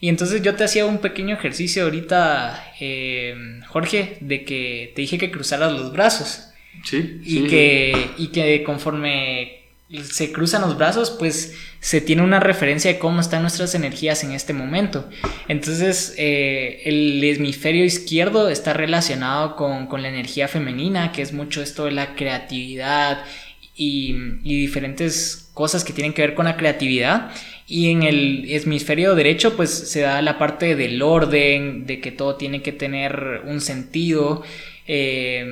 Y 0.00 0.08
entonces 0.08 0.42
yo 0.42 0.54
te 0.54 0.64
hacía 0.64 0.86
un 0.86 0.98
pequeño 0.98 1.34
ejercicio 1.34 1.84
ahorita, 1.84 2.72
eh, 2.80 3.60
Jorge, 3.68 4.16
de 4.20 4.44
que 4.44 4.92
te 4.94 5.02
dije 5.02 5.18
que 5.18 5.30
cruzaras 5.30 5.72
los 5.72 5.92
brazos. 5.92 6.46
Sí. 6.84 7.20
Y, 7.24 7.46
Que, 7.48 8.10
y 8.16 8.28
que 8.28 8.62
conforme 8.62 9.59
se 10.04 10.30
cruzan 10.30 10.62
los 10.62 10.78
brazos, 10.78 11.10
pues 11.10 11.54
se 11.80 12.00
tiene 12.00 12.22
una 12.22 12.38
referencia 12.38 12.92
de 12.92 12.98
cómo 12.98 13.20
están 13.20 13.42
nuestras 13.42 13.74
energías 13.74 14.22
en 14.22 14.32
este 14.32 14.52
momento. 14.52 15.08
Entonces, 15.48 16.14
eh, 16.16 16.82
el 16.84 17.22
hemisferio 17.24 17.84
izquierdo 17.84 18.48
está 18.48 18.72
relacionado 18.72 19.56
con, 19.56 19.88
con, 19.88 20.02
la 20.02 20.08
energía 20.08 20.46
femenina, 20.46 21.10
que 21.10 21.22
es 21.22 21.32
mucho 21.32 21.60
esto 21.60 21.86
de 21.86 21.92
la 21.92 22.14
creatividad 22.14 23.24
y, 23.74 24.12
diferentes 24.44 25.50
cosas 25.54 25.84
que 25.84 25.92
tienen 25.92 26.12
que 26.12 26.22
ver 26.22 26.34
con 26.34 26.44
la 26.44 26.56
creatividad. 26.56 27.32
Y 27.66 27.90
en 27.90 28.02
el 28.02 28.44
hemisferio 28.48 29.14
derecho 29.14 29.56
pues 29.56 29.70
se 29.70 30.00
da 30.00 30.22
la 30.22 30.38
parte 30.38 30.76
del 30.76 31.02
orden, 31.02 31.86
de 31.86 32.00
que 32.00 32.12
todo 32.12 32.36
tiene 32.36 32.62
que 32.62 32.72
tener 32.72 33.42
un 33.44 33.60
sentido. 33.60 34.42
Eh, 34.86 35.44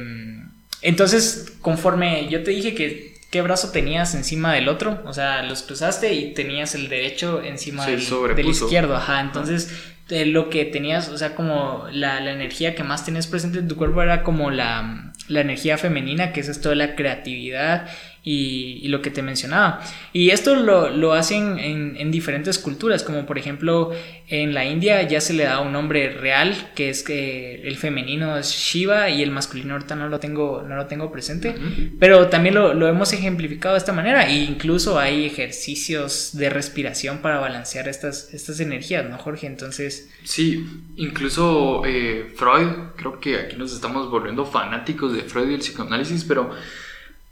entonces, 0.82 1.52
conforme 1.60 2.28
yo 2.28 2.42
te 2.42 2.50
dije 2.50 2.74
que 2.74 3.17
qué 3.30 3.42
brazo 3.42 3.70
tenías 3.70 4.14
encima 4.14 4.54
del 4.54 4.68
otro, 4.68 5.02
o 5.04 5.12
sea, 5.12 5.42
los 5.42 5.62
cruzaste 5.62 6.14
y 6.14 6.34
tenías 6.34 6.74
el 6.74 6.88
derecho 6.88 7.42
encima 7.42 7.86
del, 7.86 8.00
izquierdo, 8.46 8.96
ajá, 8.96 9.20
entonces 9.20 9.94
lo 10.08 10.48
que 10.48 10.64
tenías, 10.64 11.08
o 11.10 11.18
sea, 11.18 11.34
como 11.34 11.86
la, 11.92 12.20
la, 12.20 12.32
energía 12.32 12.74
que 12.74 12.82
más 12.82 13.04
tenías 13.04 13.26
presente 13.26 13.58
en 13.58 13.68
tu 13.68 13.76
cuerpo 13.76 14.02
era 14.02 14.22
como 14.22 14.50
la, 14.50 15.12
la 15.28 15.40
energía 15.40 15.76
femenina, 15.76 16.32
que 16.32 16.40
es 16.40 16.48
esto 16.48 16.70
de 16.70 16.76
la 16.76 16.94
creatividad 16.94 17.88
y, 18.24 18.88
lo 18.88 19.02
que 19.02 19.10
te 19.10 19.22
mencionaba. 19.22 19.80
Y 20.12 20.30
esto 20.30 20.54
lo, 20.54 20.90
lo 20.90 21.12
hacen 21.12 21.58
en, 21.58 21.96
en, 21.98 22.10
diferentes 22.10 22.58
culturas, 22.58 23.02
como 23.02 23.26
por 23.26 23.38
ejemplo 23.38 23.92
en 24.28 24.54
la 24.54 24.64
India 24.64 25.02
ya 25.02 25.20
se 25.20 25.32
le 25.32 25.44
da 25.44 25.60
un 25.60 25.72
nombre 25.72 26.10
real, 26.10 26.54
que 26.74 26.90
es 26.90 27.02
que 27.02 27.62
el 27.62 27.76
femenino 27.76 28.36
es 28.36 28.50
Shiva 28.50 29.10
y 29.10 29.22
el 29.22 29.30
masculino 29.30 29.74
ahorita 29.74 29.94
no 29.94 30.08
lo 30.08 30.20
tengo, 30.20 30.64
no 30.66 30.76
lo 30.76 30.86
tengo 30.86 31.10
presente, 31.10 31.54
pero 31.98 32.28
también 32.28 32.54
lo, 32.54 32.74
lo, 32.74 32.88
hemos 32.88 33.12
ejemplificado 33.12 33.74
de 33.74 33.78
esta 33.78 33.92
manera 33.92 34.28
e 34.28 34.42
incluso 34.42 34.98
hay 34.98 35.24
ejercicios 35.24 36.30
de 36.36 36.50
respiración 36.50 37.18
para 37.18 37.38
balancear 37.38 37.88
estas, 37.88 38.32
estas 38.34 38.60
energías, 38.60 39.08
¿no, 39.08 39.18
Jorge? 39.18 39.46
Entonces... 39.46 40.10
Sí, 40.24 40.66
incluso 40.96 41.82
eh, 41.86 42.32
Freud, 42.36 42.68
creo 42.96 43.20
que 43.20 43.36
aquí 43.36 43.56
nos 43.56 43.72
estamos 43.72 44.10
volviendo 44.10 44.44
fanáticos 44.44 45.14
de 45.14 45.22
Freud 45.22 45.50
y 45.50 45.54
el 45.54 45.60
psicoanálisis, 45.60 46.24
pero 46.24 46.50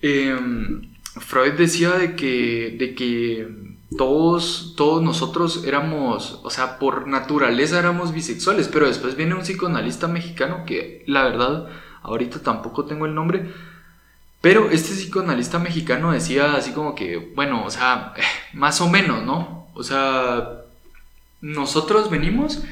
Em, 0.06 0.82
Freud 1.18 1.54
decía 1.54 1.92
de 1.92 2.14
que, 2.14 2.76
de 2.78 2.94
que 2.94 3.48
todos, 3.96 4.74
todos 4.76 5.02
nosotros 5.02 5.64
éramos, 5.64 6.40
o 6.44 6.50
sea, 6.50 6.78
por 6.78 7.08
naturaleza 7.08 7.80
éramos 7.80 8.12
bisexuales, 8.12 8.68
pero 8.68 8.86
después 8.86 9.16
viene 9.16 9.34
un 9.34 9.40
psicoanalista 9.42 10.06
mexicano 10.06 10.64
que 10.64 11.02
la 11.06 11.24
verdad 11.24 11.66
ahorita 12.02 12.40
tampoco 12.40 12.84
tengo 12.84 13.06
el 13.06 13.16
nombre, 13.16 13.50
pero 14.40 14.70
este 14.70 14.94
psicoanalista 14.94 15.58
mexicano 15.58 16.12
decía 16.12 16.54
así 16.54 16.70
como 16.70 16.94
que, 16.94 17.16
bueno, 17.34 17.64
o 17.64 17.70
sea, 17.70 18.14
más 18.52 18.80
o 18.80 18.88
menos, 18.88 19.24
¿no? 19.24 19.66
O 19.74 19.82
sea, 19.82 20.62
nosotros 21.40 22.10
venimos 22.10 22.62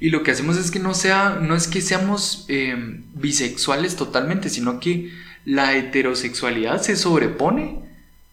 y 0.00 0.10
lo 0.10 0.22
que 0.22 0.32
hacemos 0.32 0.58
es 0.58 0.70
que 0.70 0.80
no 0.80 0.92
sea, 0.92 1.38
no 1.40 1.54
es 1.54 1.66
que 1.66 1.80
seamos 1.80 2.44
em, 2.48 3.04
bisexuales 3.14 3.96
totalmente, 3.96 4.50
sino 4.50 4.80
que 4.80 5.23
la 5.44 5.76
heterosexualidad 5.76 6.80
se 6.80 6.96
sobrepone 6.96 7.80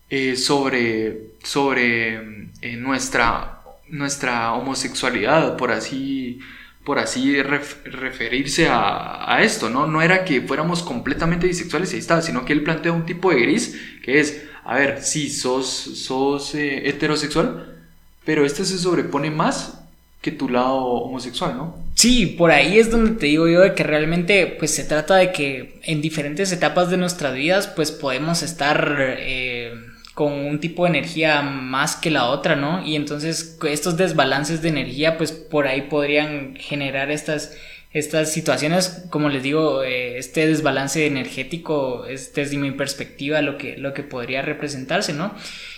eh, 0.10 0.36
sobre, 0.36 1.32
sobre 1.44 2.48
eh, 2.62 2.75
nuestra, 2.77 3.62
nuestra 3.89 4.53
homosexualidad, 4.53 5.58
por 5.58 5.72
así, 5.72 6.39
por 6.84 7.00
así 7.00 7.41
referirse 7.41 8.68
a, 8.70 9.39
esto, 9.41 9.70
¿no? 9.70 9.88
No 9.88 10.01
era 10.01 10.25
que 10.25 10.41
fuéramos 10.41 10.84
completamente 10.84 11.48
bisexuales 11.48 11.91
y 11.91 11.96
ahí 11.96 12.00
está, 12.00 12.22
sino 12.22 12.46
que 12.46 12.53
él 12.53 12.63
plantea 12.63 12.91
un 12.91 13.06
tipo 13.06 13.32
de 13.32 13.41
gris 13.41 13.80
que 14.03 14.20
es, 14.20 14.44
a 14.63 14.75
ver, 14.75 15.01
sí, 15.01 15.30
sos, 15.30 15.68
sos 15.68 16.56
eh, 16.56 16.89
heterosexual, 16.89 17.77
pero 18.25 18.46
este 18.46 18.65
se 18.65 18.77
sobrepone 18.77 19.32
más 19.32 19.81
que 20.22 20.32
tu 20.32 20.50
lado 20.50 20.78
homosexual, 20.78 21.58
¿no? 21.58 21.75
Sí, 21.96 22.28
por 22.28 22.51
ahí 22.51 22.80
es 22.80 22.92
donde 22.92 23.20
te 23.20 23.25
digo 23.25 23.48
yo 23.48 23.62
de 23.62 23.74
que 23.74 23.84
realmente 23.84 24.56
pues 24.60 24.74
se 24.74 24.84
trata 24.84 25.16
de 25.16 25.32
que 25.32 25.80
en 25.84 26.01
diferentes 26.01 26.51
etapas 26.51 26.90
de 26.90 26.98
nuestras 26.98 27.34
vidas 27.34 27.68
pues 27.68 27.92
podemos 27.92 28.44
estar 28.44 28.98
eh, 29.00 29.74
con 30.13 30.34
un 30.34 30.60
tipo 30.60 30.84
de 30.84 30.92
energía 30.92 31.42
más 31.42 31.96
que 31.96 32.12
la 32.12 32.25
otra, 32.30 32.56
¿no? 32.56 32.86
Y 32.86 32.96
entonces 32.96 33.58
estos 33.68 33.98
desbalances 33.98 34.62
de 34.62 34.70
energía 34.70 35.18
pues 35.18 35.32
por 35.32 35.68
ahí 35.68 35.84
podrían 35.84 36.56
generar 36.56 37.10
estas, 37.10 37.58
estas 37.92 38.32
situaciones, 38.32 39.06
como 39.10 39.30
les 39.30 39.42
digo, 39.42 39.84
eh, 39.84 40.20
este 40.20 40.48
desbalance 40.48 41.08
energético 41.08 42.06
es 42.06 42.34
desde 42.34 42.58
mi 42.58 42.72
perspectiva 42.72 43.42
lo 43.42 43.58
que, 43.58 43.78
lo 43.78 43.94
que 43.94 44.04
podría 44.04 44.44
representarse, 44.44 45.13
¿no? 45.13 45.34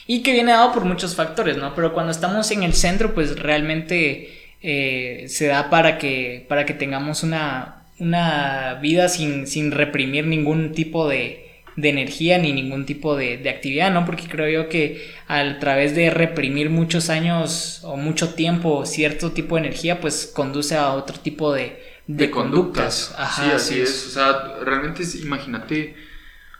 Y 0.06 0.22
que 0.22 0.34
viene 0.34 0.52
dado 0.52 0.74
por 0.74 0.86
muchos 0.86 1.16
factores, 1.16 1.58
¿no? 1.58 1.74
Pero 1.76 1.94
cuando 1.94 2.12
estamos 2.12 2.52
en 2.52 2.64
el 2.64 2.74
centro, 2.74 3.14
pues 3.14 3.40
realmente 3.40 4.56
eh, 4.62 5.26
se 5.28 5.48
da 5.48 5.70
para 5.70 5.98
que, 5.98 6.46
para 6.50 6.66
que 6.66 6.74
tengamos 6.74 7.24
una, 7.24 7.86
una 8.00 8.80
vida 8.82 9.08
sin, 9.08 9.48
sin, 9.48 9.72
reprimir 9.72 10.28
ningún 10.28 10.74
tipo 10.74 11.08
de, 11.08 11.62
de 11.78 11.90
energía 11.90 12.38
ni 12.38 12.52
ningún 12.52 12.86
tipo 12.86 13.16
de, 13.16 13.38
de, 13.38 13.50
actividad, 13.50 13.94
¿no? 13.94 14.06
Porque 14.06 14.28
creo 14.28 14.50
yo 14.50 14.70
que 14.70 15.10
a 15.28 15.60
través 15.60 15.96
de 15.96 16.10
reprimir 16.10 16.70
muchos 16.70 17.10
años 17.10 17.82
o 17.84 17.96
mucho 17.96 18.34
tiempo 18.34 18.86
cierto 18.86 19.32
tipo 19.32 19.56
de 19.56 19.62
energía, 19.62 20.02
pues 20.02 20.32
conduce 20.34 20.76
a 20.76 20.94
otro 20.94 21.18
tipo 21.20 21.54
de, 21.54 21.82
de, 22.08 22.30
conductas. 22.30 23.16
sí, 23.36 23.44
así 23.54 23.80
es. 23.80 24.08
O 24.08 24.10
sea, 24.10 24.56
realmente 24.64 25.04
imagínate 25.22 25.96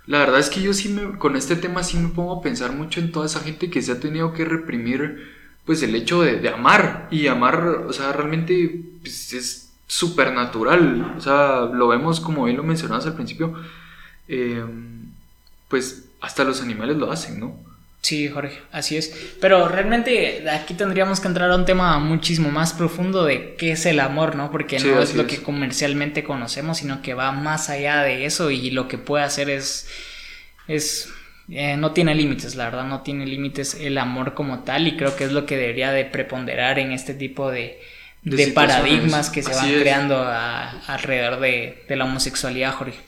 la 0.06 0.20
verdad 0.20 0.40
es 0.40 0.50
que 0.50 0.62
yo 0.62 0.74
sí 0.74 0.90
me, 0.90 1.18
con 1.18 1.36
este 1.36 1.56
tema 1.56 1.84
sí 1.84 1.98
me 1.98 2.10
pongo 2.10 2.38
a 2.38 2.42
pensar 2.42 2.74
mucho 2.74 3.00
en 3.00 3.12
toda 3.12 3.26
esa 3.26 3.40
gente 3.40 3.70
que 3.70 3.82
se 3.82 3.94
ha 3.94 4.00
tenido 4.00 4.34
que 4.34 4.46
reprimir, 4.46 5.32
pues 5.66 5.82
el 5.84 5.96
hecho 5.96 6.22
de, 6.22 6.48
amar. 6.50 7.08
Y 7.12 7.28
amar, 7.28 7.86
o 7.88 7.94
sea, 7.94 8.12
realmente 8.12 8.84
pues, 9.02 9.34
es 9.34 9.72
súper 9.88 10.34
natural. 10.34 11.16
O 11.18 11.22
sea, 11.22 11.70
lo 11.74 11.88
vemos 11.88 12.20
como 12.20 12.48
él 12.48 12.58
lo 12.58 12.64
mencionabas 12.64 13.06
al 13.06 13.16
principio. 13.16 13.54
Eh, 14.28 14.64
pues 15.70 16.06
hasta 16.22 16.44
los 16.44 16.62
animales 16.62 16.98
lo 16.98 17.12
hacen, 17.12 17.40
¿no? 17.40 17.58
Sí, 18.04 18.28
Jorge, 18.28 18.60
así 18.74 18.98
es. 18.98 19.16
Pero 19.40 19.70
realmente 19.70 20.46
aquí 20.50 20.74
tendríamos 20.74 21.22
que 21.22 21.30
entrar 21.30 21.50
a 21.50 21.56
un 21.56 21.64
tema 21.64 22.00
muchísimo 22.00 22.52
más 22.52 22.74
profundo 22.74 23.24
de 23.24 23.56
qué 23.56 23.72
es 23.72 23.86
el 23.86 24.02
amor, 24.02 24.36
¿no? 24.36 24.52
Porque 24.52 24.78
no 24.78 25.02
es 25.02 25.16
lo 25.16 25.26
que 25.26 25.38
comercialmente 25.38 26.22
conocemos, 26.22 26.80
sino 26.80 27.02
que 27.02 27.14
va 27.14 27.32
más 27.32 27.70
allá 27.70 28.04
de 28.04 28.26
eso 28.26 28.52
y 28.52 28.72
lo 28.72 28.90
que 28.90 28.98
puede 28.98 29.24
hacer 29.24 29.50
es... 29.50 29.88
es 30.68 31.10
eh, 31.50 31.78
no 31.78 31.92
tiene 31.92 32.14
límites, 32.14 32.56
la 32.56 32.66
verdad, 32.66 32.86
no 32.86 33.04
tiene 33.04 33.26
límites 33.26 33.76
el 33.76 33.98
amor 33.98 34.34
como 34.34 34.64
tal 34.64 34.88
y 34.88 34.98
creo 34.98 35.16
que 35.16 35.24
es 35.24 35.32
lo 35.32 35.46
que 35.46 35.56
debería 35.56 35.92
de 35.92 36.04
preponderar 36.04 36.80
en 36.80 36.92
este 36.92 37.14
tipo 37.14 37.52
de, 37.52 37.82
de, 38.24 38.48
paradigmas 38.48 39.30
que 39.30 39.44
se 39.44 39.54
van 39.54 39.70
creando 39.80 40.26
alrededor 40.88 41.40
de, 41.40 41.84
de 41.88 41.96
la 41.96 42.04
homosexualidad, 42.04 42.74
Jorge. 42.74 43.00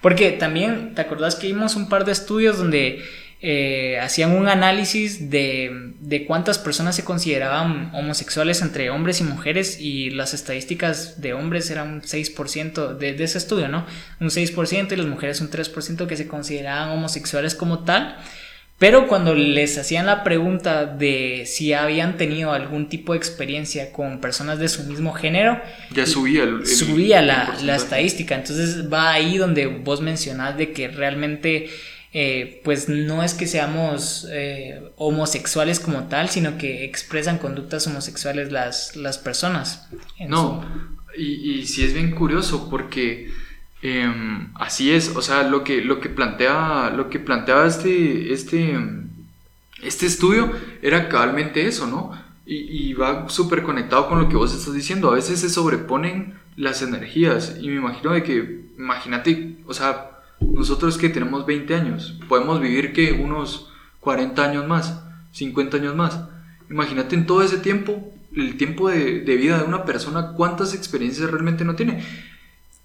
Porque 0.00 0.32
también, 0.32 0.94
¿te 0.94 1.02
acordás 1.02 1.36
que 1.36 1.48
vimos 1.48 1.76
un 1.76 1.88
par 1.88 2.04
de 2.04 2.12
estudios 2.12 2.58
donde 2.58 3.04
eh, 3.42 3.98
hacían 3.98 4.32
un 4.32 4.48
análisis 4.48 5.30
de, 5.30 5.94
de, 5.98 6.26
cuántas 6.26 6.58
personas 6.58 6.94
se 6.94 7.04
consideraban 7.04 7.90
homosexuales 7.94 8.60
entre 8.60 8.90
hombres 8.90 9.22
y 9.22 9.24
mujeres 9.24 9.80
y 9.80 10.10
las 10.10 10.34
estadísticas 10.34 11.22
de 11.22 11.32
hombres 11.32 11.70
eran 11.70 11.88
un 11.90 12.02
6% 12.02 12.98
de, 12.98 13.14
de 13.14 13.24
ese 13.24 13.38
estudio, 13.38 13.68
¿no? 13.68 13.86
Un 14.20 14.28
6% 14.28 14.92
y 14.92 14.96
las 14.96 15.06
mujeres 15.06 15.40
un 15.40 15.50
3% 15.50 16.06
que 16.06 16.16
se 16.18 16.28
consideraban 16.28 16.90
homosexuales 16.90 17.54
como 17.54 17.84
tal. 17.84 18.18
Pero 18.78 19.08
cuando 19.08 19.34
les 19.34 19.76
hacían 19.78 20.04
la 20.06 20.22
pregunta 20.24 20.84
de 20.84 21.44
si 21.46 21.72
habían 21.72 22.18
tenido 22.18 22.52
algún 22.52 22.88
tipo 22.88 23.12
de 23.12 23.18
experiencia 23.18 23.92
con 23.92 24.20
personas 24.20 24.58
de 24.58 24.68
su 24.68 24.84
mismo 24.84 25.12
género, 25.12 25.60
ya 25.94 26.06
subía, 26.06 26.46
subía 26.64 27.20
la, 27.20 27.56
la, 27.62 27.76
estadística. 27.76 28.34
Entonces 28.34 28.90
va 28.90 29.12
ahí 29.12 29.36
donde 29.36 29.66
vos 29.66 30.00
mencionás 30.00 30.56
de 30.56 30.72
que 30.72 30.88
realmente 30.88 31.68
eh, 32.12 32.60
pues 32.64 32.88
no 32.88 33.22
es 33.22 33.34
que 33.34 33.46
seamos 33.46 34.26
eh, 34.30 34.82
homosexuales 34.96 35.78
como 35.78 36.08
tal, 36.08 36.28
sino 36.28 36.58
que 36.58 36.84
expresan 36.84 37.38
conductas 37.38 37.86
homosexuales 37.86 38.50
las, 38.50 38.96
las 38.96 39.18
personas. 39.18 39.88
No, 40.28 40.64
y, 41.16 41.52
y 41.52 41.66
sí 41.66 41.84
es 41.84 41.94
bien 41.94 42.10
curioso 42.10 42.68
porque 42.68 43.30
em, 43.82 44.50
así 44.56 44.90
es, 44.92 45.14
o 45.14 45.22
sea, 45.22 45.44
lo 45.44 45.62
que, 45.62 45.82
lo 45.82 46.00
que 46.00 46.08
plantea, 46.08 46.90
lo 46.90 47.08
que 47.10 47.20
planteaba 47.20 47.66
este, 47.66 48.32
este, 48.32 48.76
este 49.82 50.06
estudio 50.06 50.50
era 50.82 51.08
cabalmente 51.08 51.66
eso, 51.66 51.86
¿no? 51.86 52.10
Y, 52.44 52.90
y 52.90 52.94
va 52.94 53.28
súper 53.28 53.62
conectado 53.62 54.08
con 54.08 54.18
lo 54.18 54.28
que 54.28 54.34
vos 54.34 54.52
estás 54.52 54.74
diciendo. 54.74 55.12
A 55.12 55.14
veces 55.14 55.38
se 55.38 55.48
sobreponen 55.48 56.40
las 56.56 56.82
energías 56.82 57.56
y 57.60 57.68
me 57.68 57.76
imagino 57.76 58.12
de 58.12 58.24
que, 58.24 58.64
imagínate, 58.76 59.58
o 59.66 59.74
sea, 59.74 60.09
nosotros 60.40 60.98
que 60.98 61.08
tenemos 61.08 61.46
20 61.46 61.74
años, 61.74 62.18
podemos 62.28 62.60
vivir 62.60 62.92
que 62.92 63.12
unos 63.12 63.70
40 64.00 64.42
años 64.42 64.66
más, 64.66 65.02
50 65.32 65.76
años 65.76 65.94
más. 65.94 66.20
Imagínate 66.68 67.14
en 67.14 67.26
todo 67.26 67.42
ese 67.42 67.58
tiempo, 67.58 68.12
el 68.34 68.56
tiempo 68.56 68.88
de, 68.88 69.20
vida 69.20 69.58
de 69.58 69.64
una 69.64 69.84
persona, 69.84 70.32
cuántas 70.36 70.74
experiencias 70.74 71.30
realmente 71.30 71.64
no 71.64 71.76
tiene. 71.76 72.02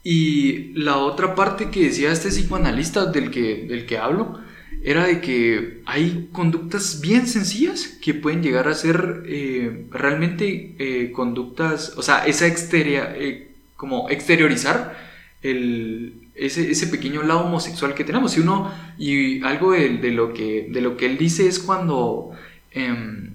Y 0.04 0.74
la 0.74 0.98
otra 0.98 1.34
parte 1.34 1.70
que 1.70 1.86
decía 1.86 2.12
este 2.12 2.30
psicoanalista 2.30 3.06
del 3.06 3.32
que, 3.32 3.66
del 3.68 3.86
que 3.86 3.98
hablo, 3.98 4.40
era 4.84 5.06
de 5.06 5.20
que 5.20 5.82
hay 5.86 6.30
conductas 6.32 7.02
bien 7.02 7.28
sencillas 7.28 7.98
que 8.02 8.14
pueden 8.14 8.44
llegar 8.44 8.68
a 8.68 8.76
ser 8.76 9.24
eh, 9.26 9.88
realmente 9.90 10.76
eh, 10.78 11.12
conductas, 11.12 11.94
o 11.98 12.04
sea, 12.04 12.26
esa 12.28 12.46
exterior, 12.46 13.08
eh, 13.16 13.52
como 13.76 14.10
exteriorizar 14.12 14.96
el, 15.42 16.25
ese, 16.36 16.70
ese, 16.70 16.88
pequeño 16.88 17.24
lado 17.24 17.42
homosexual 17.42 17.94
que 17.94 18.04
tenemos. 18.04 18.38
Y 18.38 18.42
uno, 18.42 18.72
y 18.98 19.44
algo 19.44 19.72
de, 19.72 20.12
lo, 20.12 20.34
que, 20.34 20.68
de 20.70 20.82
lo 20.82 20.98
que 20.98 21.06
él 21.06 21.18
dice 21.18 21.48
es 21.48 21.60
cuando 21.60 22.32
em, 22.72 23.34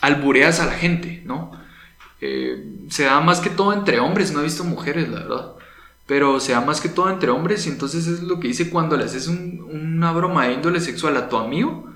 albureas 0.00 0.60
a 0.60 0.66
la 0.66 0.72
gente, 0.72 1.22
¿no? 1.24 1.52
Eh, 2.20 2.64
se 2.88 3.04
da 3.04 3.20
más 3.20 3.40
que 3.40 3.50
todo 3.50 3.72
entre 3.72 3.98
hombres, 3.98 4.32
no 4.32 4.40
he 4.40 4.44
visto 4.44 4.64
mujeres, 4.64 5.08
la 5.08 5.20
verdad. 5.20 5.52
Pero 6.06 6.40
se 6.40 6.52
da 6.52 6.60
más 6.60 6.80
que 6.80 6.88
todo 6.88 7.10
entre 7.10 7.30
hombres 7.30 7.66
y 7.66 7.70
entonces 7.70 8.06
es 8.06 8.22
lo 8.22 8.38
que 8.38 8.48
dice 8.48 8.70
cuando 8.70 8.96
le 8.96 9.04
haces 9.04 9.28
una 9.28 10.12
broma 10.12 10.46
de 10.46 10.54
índole 10.54 10.80
sexual 10.80 11.16
a 11.16 11.28
tu 11.28 11.36
amigo. 11.36 11.90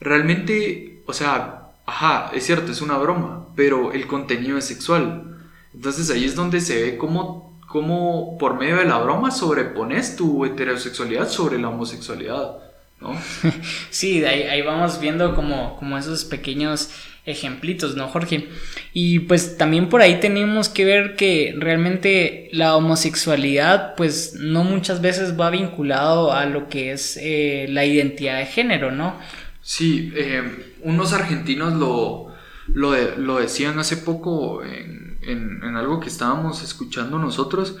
Realmente, 0.00 1.02
o 1.06 1.12
sea, 1.12 1.72
ajá, 1.86 2.30
es 2.34 2.44
cierto, 2.44 2.72
es 2.72 2.80
una 2.82 2.98
broma, 2.98 3.46
pero 3.54 3.92
el 3.92 4.06
contenido 4.06 4.58
es 4.58 4.64
sexual. 4.66 5.38
Entonces 5.74 6.10
ahí 6.10 6.24
es 6.24 6.34
donde 6.34 6.60
se 6.60 6.82
ve 6.82 6.96
cómo 6.98 7.45
cómo 7.76 8.38
por 8.38 8.58
medio 8.58 8.78
de 8.78 8.86
la 8.86 8.96
broma 8.96 9.30
sobrepones 9.30 10.16
tu 10.16 10.46
heterosexualidad 10.46 11.28
sobre 11.28 11.58
la 11.58 11.68
homosexualidad, 11.68 12.56
¿no? 13.02 13.14
sí, 13.90 14.24
ahí, 14.24 14.44
ahí 14.44 14.62
vamos 14.62 14.98
viendo 14.98 15.34
como, 15.34 15.76
como 15.76 15.98
esos 15.98 16.24
pequeños 16.24 16.88
ejemplitos, 17.26 17.94
¿no, 17.94 18.08
Jorge? 18.08 18.48
Y 18.94 19.18
pues 19.18 19.58
también 19.58 19.90
por 19.90 20.00
ahí 20.00 20.20
tenemos 20.20 20.70
que 20.70 20.86
ver 20.86 21.16
que 21.16 21.54
realmente 21.58 22.48
la 22.52 22.76
homosexualidad 22.76 23.94
pues 23.94 24.36
no 24.38 24.64
muchas 24.64 25.02
veces 25.02 25.38
va 25.38 25.50
vinculado 25.50 26.32
a 26.32 26.46
lo 26.46 26.70
que 26.70 26.92
es 26.92 27.18
eh, 27.20 27.66
la 27.68 27.84
identidad 27.84 28.38
de 28.38 28.46
género, 28.46 28.90
¿no? 28.90 29.18
Sí, 29.60 30.14
eh, 30.16 30.74
unos 30.80 31.12
argentinos 31.12 31.74
lo, 31.74 32.32
lo, 32.72 33.38
decían 33.38 33.78
hace 33.78 33.98
poco 33.98 34.64
en, 34.64 35.05
en, 35.26 35.76
algo 35.76 36.00
que 36.00 36.08
estábamos 36.08 36.62
escuchando 36.62 37.18
nosotros, 37.18 37.76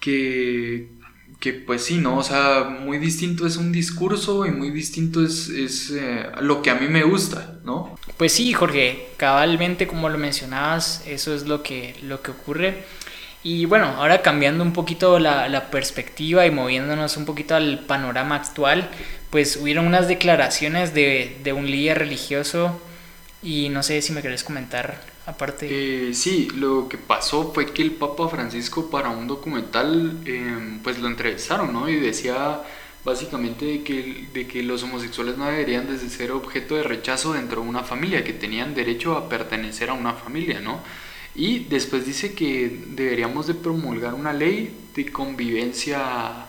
que, 0.00 0.88
que 1.40 1.52
pues 1.52 1.84
sí, 1.84 1.98
¿no? 1.98 2.18
O 2.18 2.22
sea, 2.22 2.64
muy 2.64 2.98
distinto 2.98 3.46
es 3.46 3.56
un 3.56 3.72
discurso 3.72 4.46
y 4.46 4.50
muy 4.50 4.70
distinto 4.70 5.24
es, 5.24 5.48
es 5.48 5.90
eh, 5.90 6.26
lo 6.40 6.62
que 6.62 6.70
a 6.70 6.74
mí 6.74 6.88
me 6.88 7.04
gusta, 7.04 7.58
¿no? 7.64 7.98
Pues 8.16 8.32
sí, 8.32 8.52
Jorge, 8.52 9.08
cabalmente 9.16 9.86
como 9.86 10.08
lo 10.08 10.18
mencionabas, 10.18 11.04
eso 11.06 11.34
es 11.34 11.46
lo 11.46 11.62
que, 11.62 11.96
lo 12.02 12.22
que 12.22 12.30
ocurre. 12.30 12.84
Y 13.42 13.64
bueno, 13.66 13.86
ahora 13.86 14.22
cambiando 14.22 14.64
un 14.64 14.72
poquito 14.72 15.20
la, 15.20 15.48
la, 15.48 15.70
perspectiva 15.70 16.46
y 16.46 16.50
moviéndonos 16.50 17.16
un 17.16 17.26
poquito 17.26 17.54
al 17.54 17.78
panorama 17.78 18.34
actual, 18.34 18.90
pues 19.30 19.56
hubieron 19.56 19.86
unas 19.86 20.08
declaraciones 20.08 20.94
de, 20.94 21.38
de 21.44 21.52
un 21.52 21.70
líder 21.70 21.98
religioso 21.98 22.80
y 23.42 23.68
no 23.68 23.84
sé 23.84 24.02
si 24.02 24.12
me 24.12 24.22
querés 24.22 24.42
comentar 24.42 25.00
aparte. 25.26 26.08
Eh, 26.08 26.14
sí, 26.14 26.48
lo 26.54 26.88
que 26.88 26.96
pasó 26.98 27.52
fue 27.52 27.72
que 27.72 27.82
el 27.82 27.92
Papa 27.92 28.28
Francisco 28.28 28.88
para 28.90 29.10
un 29.10 29.26
documental 29.26 30.20
em, 30.24 30.80
pues 30.80 30.98
lo 30.98 31.08
entrevistaron, 31.08 31.72
¿no? 31.72 31.88
Y 31.88 31.96
decía 31.96 32.62
básicamente 33.04 33.64
de 33.64 33.82
que, 33.84 34.28
de 34.32 34.48
que 34.48 34.62
los 34.64 34.82
homosexuales 34.82 35.36
no 35.38 35.46
deberían 35.46 35.86
de 35.86 35.96
ser 36.08 36.32
objeto 36.32 36.74
de 36.74 36.82
rechazo 36.82 37.34
dentro 37.34 37.62
de 37.62 37.68
una 37.68 37.84
familia, 37.84 38.24
que 38.24 38.32
tenían 38.32 38.74
derecho 38.74 39.16
a 39.16 39.28
pertenecer 39.28 39.90
a 39.90 39.94
una 39.94 40.14
familia, 40.14 40.60
¿no? 40.60 40.80
Y 41.36 41.60
después 41.60 42.06
dice 42.06 42.34
que 42.34 42.84
deberíamos 42.88 43.46
de 43.46 43.54
promulgar 43.54 44.14
una 44.14 44.32
ley 44.32 44.74
de 44.94 45.12
convivencia, 45.12 46.46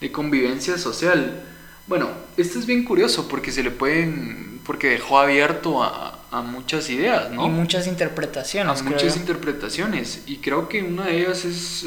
de 0.00 0.12
convivencia 0.12 0.76
social. 0.76 1.44
Bueno, 1.86 2.10
esto 2.36 2.58
es 2.58 2.66
bien 2.66 2.84
curioso 2.84 3.28
porque 3.28 3.52
se 3.52 3.62
le 3.62 3.70
pueden, 3.70 4.60
porque 4.66 4.88
dejó 4.88 5.18
abierto 5.18 5.82
a, 5.82 6.23
a 6.34 6.42
muchas 6.42 6.90
ideas, 6.90 7.30
¿no? 7.30 7.46
Y 7.46 7.48
muchas 7.48 7.86
interpretaciones. 7.86 8.80
A 8.80 8.82
muchas 8.82 9.16
interpretaciones. 9.16 10.24
Y 10.26 10.38
creo 10.38 10.68
que 10.68 10.82
una 10.82 11.06
de 11.06 11.20
ellas 11.20 11.44
es, 11.44 11.86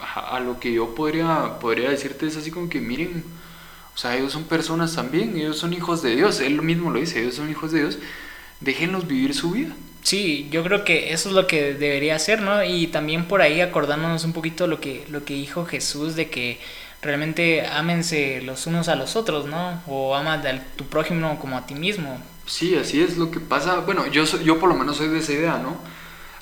a, 0.00 0.40
lo 0.40 0.58
que 0.58 0.72
yo 0.72 0.94
podría, 0.94 1.58
podría 1.60 1.90
decirte 1.90 2.26
es 2.26 2.38
así 2.38 2.50
como 2.50 2.70
que 2.70 2.80
miren, 2.80 3.22
o 3.94 3.98
sea, 3.98 4.16
ellos 4.16 4.32
son 4.32 4.44
personas 4.44 4.94
también, 4.94 5.36
ellos 5.36 5.58
son 5.58 5.74
hijos 5.74 6.02
de 6.02 6.16
Dios, 6.16 6.40
él 6.40 6.62
mismo 6.62 6.90
lo 6.90 7.00
dice, 7.00 7.20
ellos 7.20 7.34
son 7.34 7.50
hijos 7.50 7.70
de 7.70 7.80
Dios, 7.80 7.98
déjenlos 8.60 9.06
vivir 9.06 9.34
su 9.34 9.50
vida. 9.50 9.74
Sí, 10.00 10.48
yo 10.50 10.64
creo 10.64 10.84
que 10.84 11.12
eso 11.12 11.28
es 11.28 11.34
lo 11.34 11.46
que 11.46 11.74
debería 11.74 12.18
ser, 12.18 12.40
¿no? 12.40 12.64
Y 12.64 12.86
también 12.86 13.28
por 13.28 13.42
ahí 13.42 13.60
acordándonos 13.60 14.24
un 14.24 14.32
poquito 14.32 14.66
lo 14.66 14.80
que, 14.80 15.04
lo 15.10 15.26
que 15.26 15.34
dijo 15.34 15.66
Jesús 15.66 16.16
de 16.16 16.30
que 16.30 16.58
realmente 17.02 17.66
ámense 17.66 18.40
los 18.40 18.66
unos 18.66 18.88
a 18.88 18.96
los 18.96 19.16
otros, 19.16 19.44
¿no? 19.46 19.82
O 19.86 20.16
ama 20.16 20.34
a 20.34 20.60
tu 20.76 20.86
prójimo 20.86 21.38
como 21.38 21.58
a 21.58 21.66
ti 21.66 21.74
mismo. 21.74 22.18
Sí, 22.46 22.74
así 22.76 23.00
es 23.00 23.16
lo 23.16 23.30
que 23.30 23.40
pasa. 23.40 23.80
Bueno, 23.80 24.06
yo, 24.06 24.24
yo 24.24 24.58
por 24.58 24.68
lo 24.68 24.74
menos 24.74 24.96
soy 24.96 25.08
de 25.08 25.18
esa 25.18 25.32
idea, 25.32 25.58
¿no? 25.58 25.76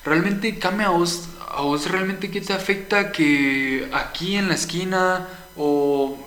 Realmente, 0.03 0.57
cambia 0.57 0.87
a 0.87 0.91
vos, 0.91 1.29
a 1.47 1.61
vos 1.61 1.89
realmente 1.89 2.31
qué 2.31 2.41
te 2.41 2.53
afecta 2.53 3.11
que 3.11 3.89
aquí 3.93 4.35
en 4.35 4.47
la 4.47 4.55
esquina 4.55 5.27
o 5.55 6.17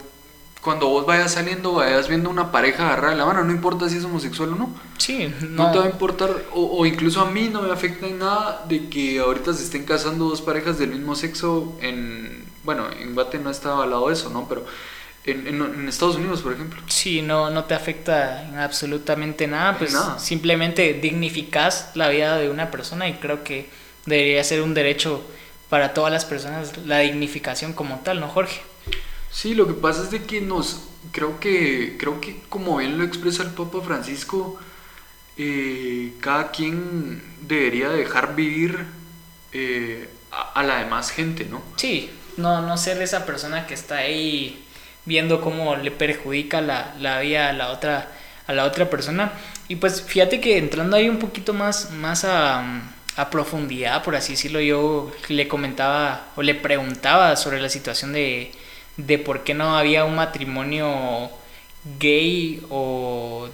cuando 0.65 0.89
vos 0.89 1.05
vayas 1.05 1.33
saliendo 1.33 1.75
vayas 1.75 2.09
viendo 2.09 2.31
una 2.31 2.51
pareja 2.51 2.87
agarrada 2.87 3.11
de 3.11 3.19
la 3.19 3.27
mano, 3.27 3.45
no 3.45 3.53
importa 3.53 3.89
si 3.89 3.99
es 3.99 4.05
homosexual 4.05 4.55
o 4.55 4.57
no. 4.57 4.71
Sí, 4.97 5.31
no, 5.51 5.71
te 5.71 5.79
va 5.79 5.85
a 5.85 5.91
importar, 5.91 6.31
o, 6.53 6.79
o, 6.79 6.87
incluso 6.87 7.21
a 7.21 7.31
mí 7.31 7.51
no 7.53 7.61
me 7.61 7.71
afecta 7.71 8.07
en 8.07 8.21
nada 8.21 8.65
de 8.67 8.89
que 8.89 9.19
ahorita 9.19 9.53
se 9.53 9.65
estén 9.65 9.85
casando 9.85 10.27
dos 10.27 10.41
parejas 10.41 10.79
del 10.79 10.91
mismo 10.91 11.15
sexo 11.17 11.77
en, 11.83 12.47
bueno, 12.65 12.87
en 12.99 13.15
Guate 13.15 13.39
no 13.39 13.51
está 13.51 13.73
avalado 13.73 14.11
eso, 14.11 14.31
¿no? 14.31 14.49
Pero 14.49 14.65
en, 15.27 15.89
Estados 15.89 16.17
Unidos, 16.17 16.43
por 16.43 16.53
ejemplo. 16.53 16.81
Sí, 16.89 17.23
no, 17.23 17.51
no 17.51 17.65
te 17.65 17.75
afecta 17.75 18.63
absolutamente 18.63 19.47
nada, 19.47 19.79
pues 19.79 19.97
simplemente 20.19 20.95
dignificas 20.95 21.91
la 21.95 22.09
vida 22.09 22.37
de 22.37 22.51
una 22.51 22.71
persona 22.71 23.09
y 23.09 23.15
creo 23.15 23.43
que 23.43 23.69
debería 24.07 24.45
ser 24.45 24.63
un 24.63 24.75
derecho 24.75 25.25
para 25.71 25.95
todas 25.95 26.13
las 26.13 26.25
personas 26.25 26.77
la 26.87 26.99
dignificación 27.01 27.73
como 27.73 28.01
tal, 28.01 28.21
¿no, 28.21 28.29
Jorge? 28.29 28.61
Sí, 29.31 29.55
lo 29.55 29.67
que 29.67 29.75
pasa 29.75 30.03
es 30.03 30.11
de 30.11 30.23
que 30.23 30.41
nos, 30.41 30.85
creo 31.11 31.41
que, 31.41 31.97
creo 31.99 32.21
que 32.21 32.41
como 32.49 32.77
bien 32.77 32.99
lo 32.99 33.05
expresa 33.05 33.43
el 33.43 33.51
Papa 33.51 33.81
Francisco, 33.81 34.59
eh, 35.37 36.13
cada 36.21 36.51
quien 36.51 37.23
debería 37.41 37.89
dejar 37.89 38.37
vivir 38.37 38.87
eh, 39.53 40.09
a, 40.31 40.61
a, 40.61 40.63
la 40.63 40.79
demás 40.79 41.11
gente, 41.11 41.47
¿no? 41.47 41.63
Sí, 41.77 42.11
no, 42.37 42.63
no 42.63 42.77
ser 42.77 43.01
esa 43.03 43.27
persona 43.27 43.67
que 43.67 43.75
está 43.75 43.97
ahí 43.97 44.64
viendo 45.05 45.41
cómo 45.41 45.77
le 45.77 45.91
perjudica 45.91 46.61
la, 46.61 46.95
la 46.99 47.21
vida 47.21 47.51
a 47.51 47.53
la 47.53 47.71
otra 47.71 48.09
a 48.47 48.53
la 48.53 48.65
otra 48.65 48.91
persona. 48.91 49.33
Y 49.69 49.77
pues 49.77 50.03
fíjate 50.03 50.41
que 50.41 50.59
entrando 50.59 50.97
ahí 50.97 51.09
un 51.09 51.19
poquito 51.19 51.55
más 51.55 51.91
más 51.93 52.25
a, 52.25 52.83
a 53.17 53.31
profundidad 53.31 54.03
por 54.03 54.17
así 54.17 54.33
decirlo 54.33 54.61
yo 54.61 55.13
le 55.29 55.47
comentaba 55.49 56.27
o 56.37 56.43
le 56.43 56.55
preguntaba 56.55 57.37
sobre 57.37 57.61
la 57.61 57.69
situación 57.69 58.13
de, 58.13 58.51
de 58.97 59.19
por 59.19 59.45
qué 59.45 59.55
no 59.55 59.77
había 59.77 60.05
un 60.05 60.17
matrimonio 60.17 61.31
gay 61.99 62.63
o 62.71 63.49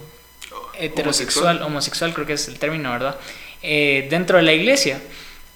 heterosexual 0.79 1.61
homosexual, 1.61 2.13
creo 2.13 2.25
que 2.25 2.33
es 2.33 2.47
el 2.47 2.57
término 2.57 2.91
verdad 2.91 3.17
eh, 3.61 4.07
dentro 4.09 4.37
de 4.37 4.43
la 4.43 4.53
iglesia 4.53 4.99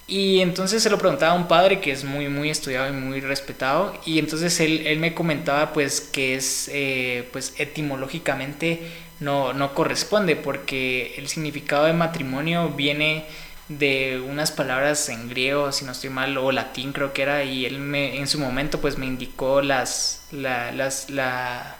y 0.08 0.42
entonces 0.42 0.84
se 0.84 0.90
lo 0.90 1.00
preguntaba 1.00 1.34
a 1.34 1.36
un 1.36 1.48
padre 1.48 1.82
que 1.82 1.92
es 1.92 2.04
muy, 2.04 2.30
muy 2.30 2.50
estudiado 2.52 2.88
y 2.88 2.92
muy 2.92 3.22
respetado. 3.22 3.94
Y 4.06 4.20
entonces 4.20 4.60
él, 4.60 4.86
él 4.86 5.00
me 5.00 5.16
comentaba 5.16 5.74
pues 5.74 6.00
que 6.00 6.36
es, 6.36 6.70
eh, 6.72 7.28
pues 7.32 7.56
etimológicamente 7.58 8.82
no, 9.20 9.54
no 9.54 9.74
corresponde 9.74 10.36
porque 10.36 11.16
el 11.18 11.28
significado 11.28 11.86
de 11.86 11.94
matrimonio 11.94 12.70
viene 12.70 13.26
de 13.68 14.22
unas 14.24 14.52
palabras 14.52 15.10
en 15.10 15.28
griego, 15.28 15.72
si 15.72 15.86
no 15.86 15.94
estoy 15.94 16.12
mal, 16.12 16.38
o 16.38 16.52
latín 16.52 16.94
creo 16.94 17.12
que 17.14 17.24
era, 17.24 17.44
y 17.44 17.66
él 17.66 17.80
me, 17.80 18.18
en 18.18 18.28
su 18.28 18.40
momento 18.40 18.80
pues 18.80 19.00
me 19.00 19.08
indicó 19.08 19.62
las, 19.64 20.28
la, 20.32 20.72
las, 20.72 21.10
la 21.10 21.78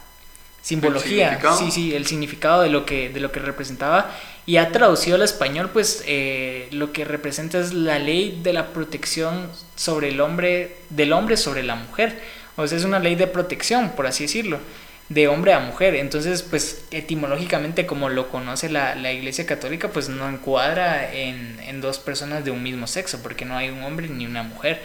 simbología, 0.62 1.38
sí, 1.56 1.70
sí, 1.70 1.94
el 1.94 2.06
significado 2.06 2.62
de 2.62 2.70
lo 2.70 2.84
que, 2.84 3.08
de 3.08 3.20
lo 3.20 3.30
que 3.30 3.38
representaba 3.38 4.10
y 4.46 4.58
ha 4.58 4.70
traducido 4.70 5.16
al 5.16 5.22
español, 5.22 5.70
pues 5.72 6.04
eh, 6.06 6.68
lo 6.70 6.92
que 6.92 7.04
representa 7.04 7.58
es 7.58 7.74
la 7.74 7.98
ley 7.98 8.40
de 8.44 8.52
la 8.52 8.72
protección 8.72 9.50
sobre 9.74 10.10
el 10.10 10.20
hombre, 10.20 10.76
del 10.88 11.12
hombre 11.12 11.36
sobre 11.36 11.64
la 11.64 11.74
mujer. 11.74 12.20
O 12.54 12.66
sea, 12.66 12.78
es 12.78 12.84
una 12.84 13.00
ley 13.00 13.16
de 13.16 13.26
protección, 13.26 13.90
por 13.90 14.06
así 14.06 14.24
decirlo, 14.24 14.60
de 15.08 15.26
hombre 15.26 15.52
a 15.52 15.58
mujer. 15.58 15.96
Entonces, 15.96 16.42
pues 16.42 16.84
etimológicamente, 16.92 17.86
como 17.86 18.08
lo 18.08 18.28
conoce 18.28 18.68
la, 18.68 18.94
la 18.94 19.12
Iglesia 19.12 19.46
Católica, 19.46 19.88
pues 19.88 20.08
no 20.08 20.28
encuadra 20.28 21.12
en, 21.12 21.58
en, 21.66 21.80
dos 21.80 21.98
personas 21.98 22.44
de 22.44 22.52
un 22.52 22.62
mismo 22.62 22.86
sexo, 22.86 23.20
porque 23.24 23.44
no 23.44 23.56
hay 23.56 23.70
un 23.70 23.82
hombre 23.82 24.08
ni 24.08 24.26
una 24.26 24.44
mujer. 24.44 24.80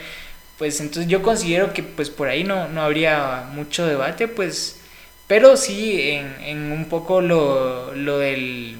Pues 0.57 0.79
entonces 0.81 1.07
yo 1.07 1.21
considero 1.21 1.71
que 1.71 1.83
pues 1.83 2.09
por 2.09 2.29
ahí 2.29 2.43
no, 2.43 2.67
no 2.67 2.81
habría 2.81 3.45
mucho 3.53 3.85
debate, 3.85 4.27
pues, 4.27 4.79
pero 5.27 5.55
sí 5.55 6.01
en, 6.01 6.35
en 6.43 6.71
un 6.71 6.85
poco 6.85 7.21
lo, 7.21 7.93
lo 7.95 8.17
del 8.19 8.75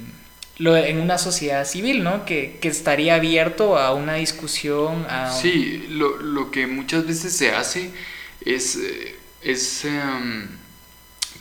en 0.61 0.99
una 0.99 1.17
sociedad 1.17 1.65
civil, 1.65 2.03
¿no? 2.03 2.25
Que, 2.25 2.59
estaría 2.61 3.15
abierto 3.15 3.77
a 3.77 3.93
una 3.93 4.15
discusión. 4.15 5.05
A... 5.09 5.31
Sí, 5.31 5.87
lo, 5.89 6.51
que 6.51 6.67
muchas 6.67 7.05
veces 7.05 7.35
se 7.35 7.51
hace 7.51 7.91
es, 8.45 8.75
eh, 8.75 9.15
es 9.41 9.85
em, 9.85 10.47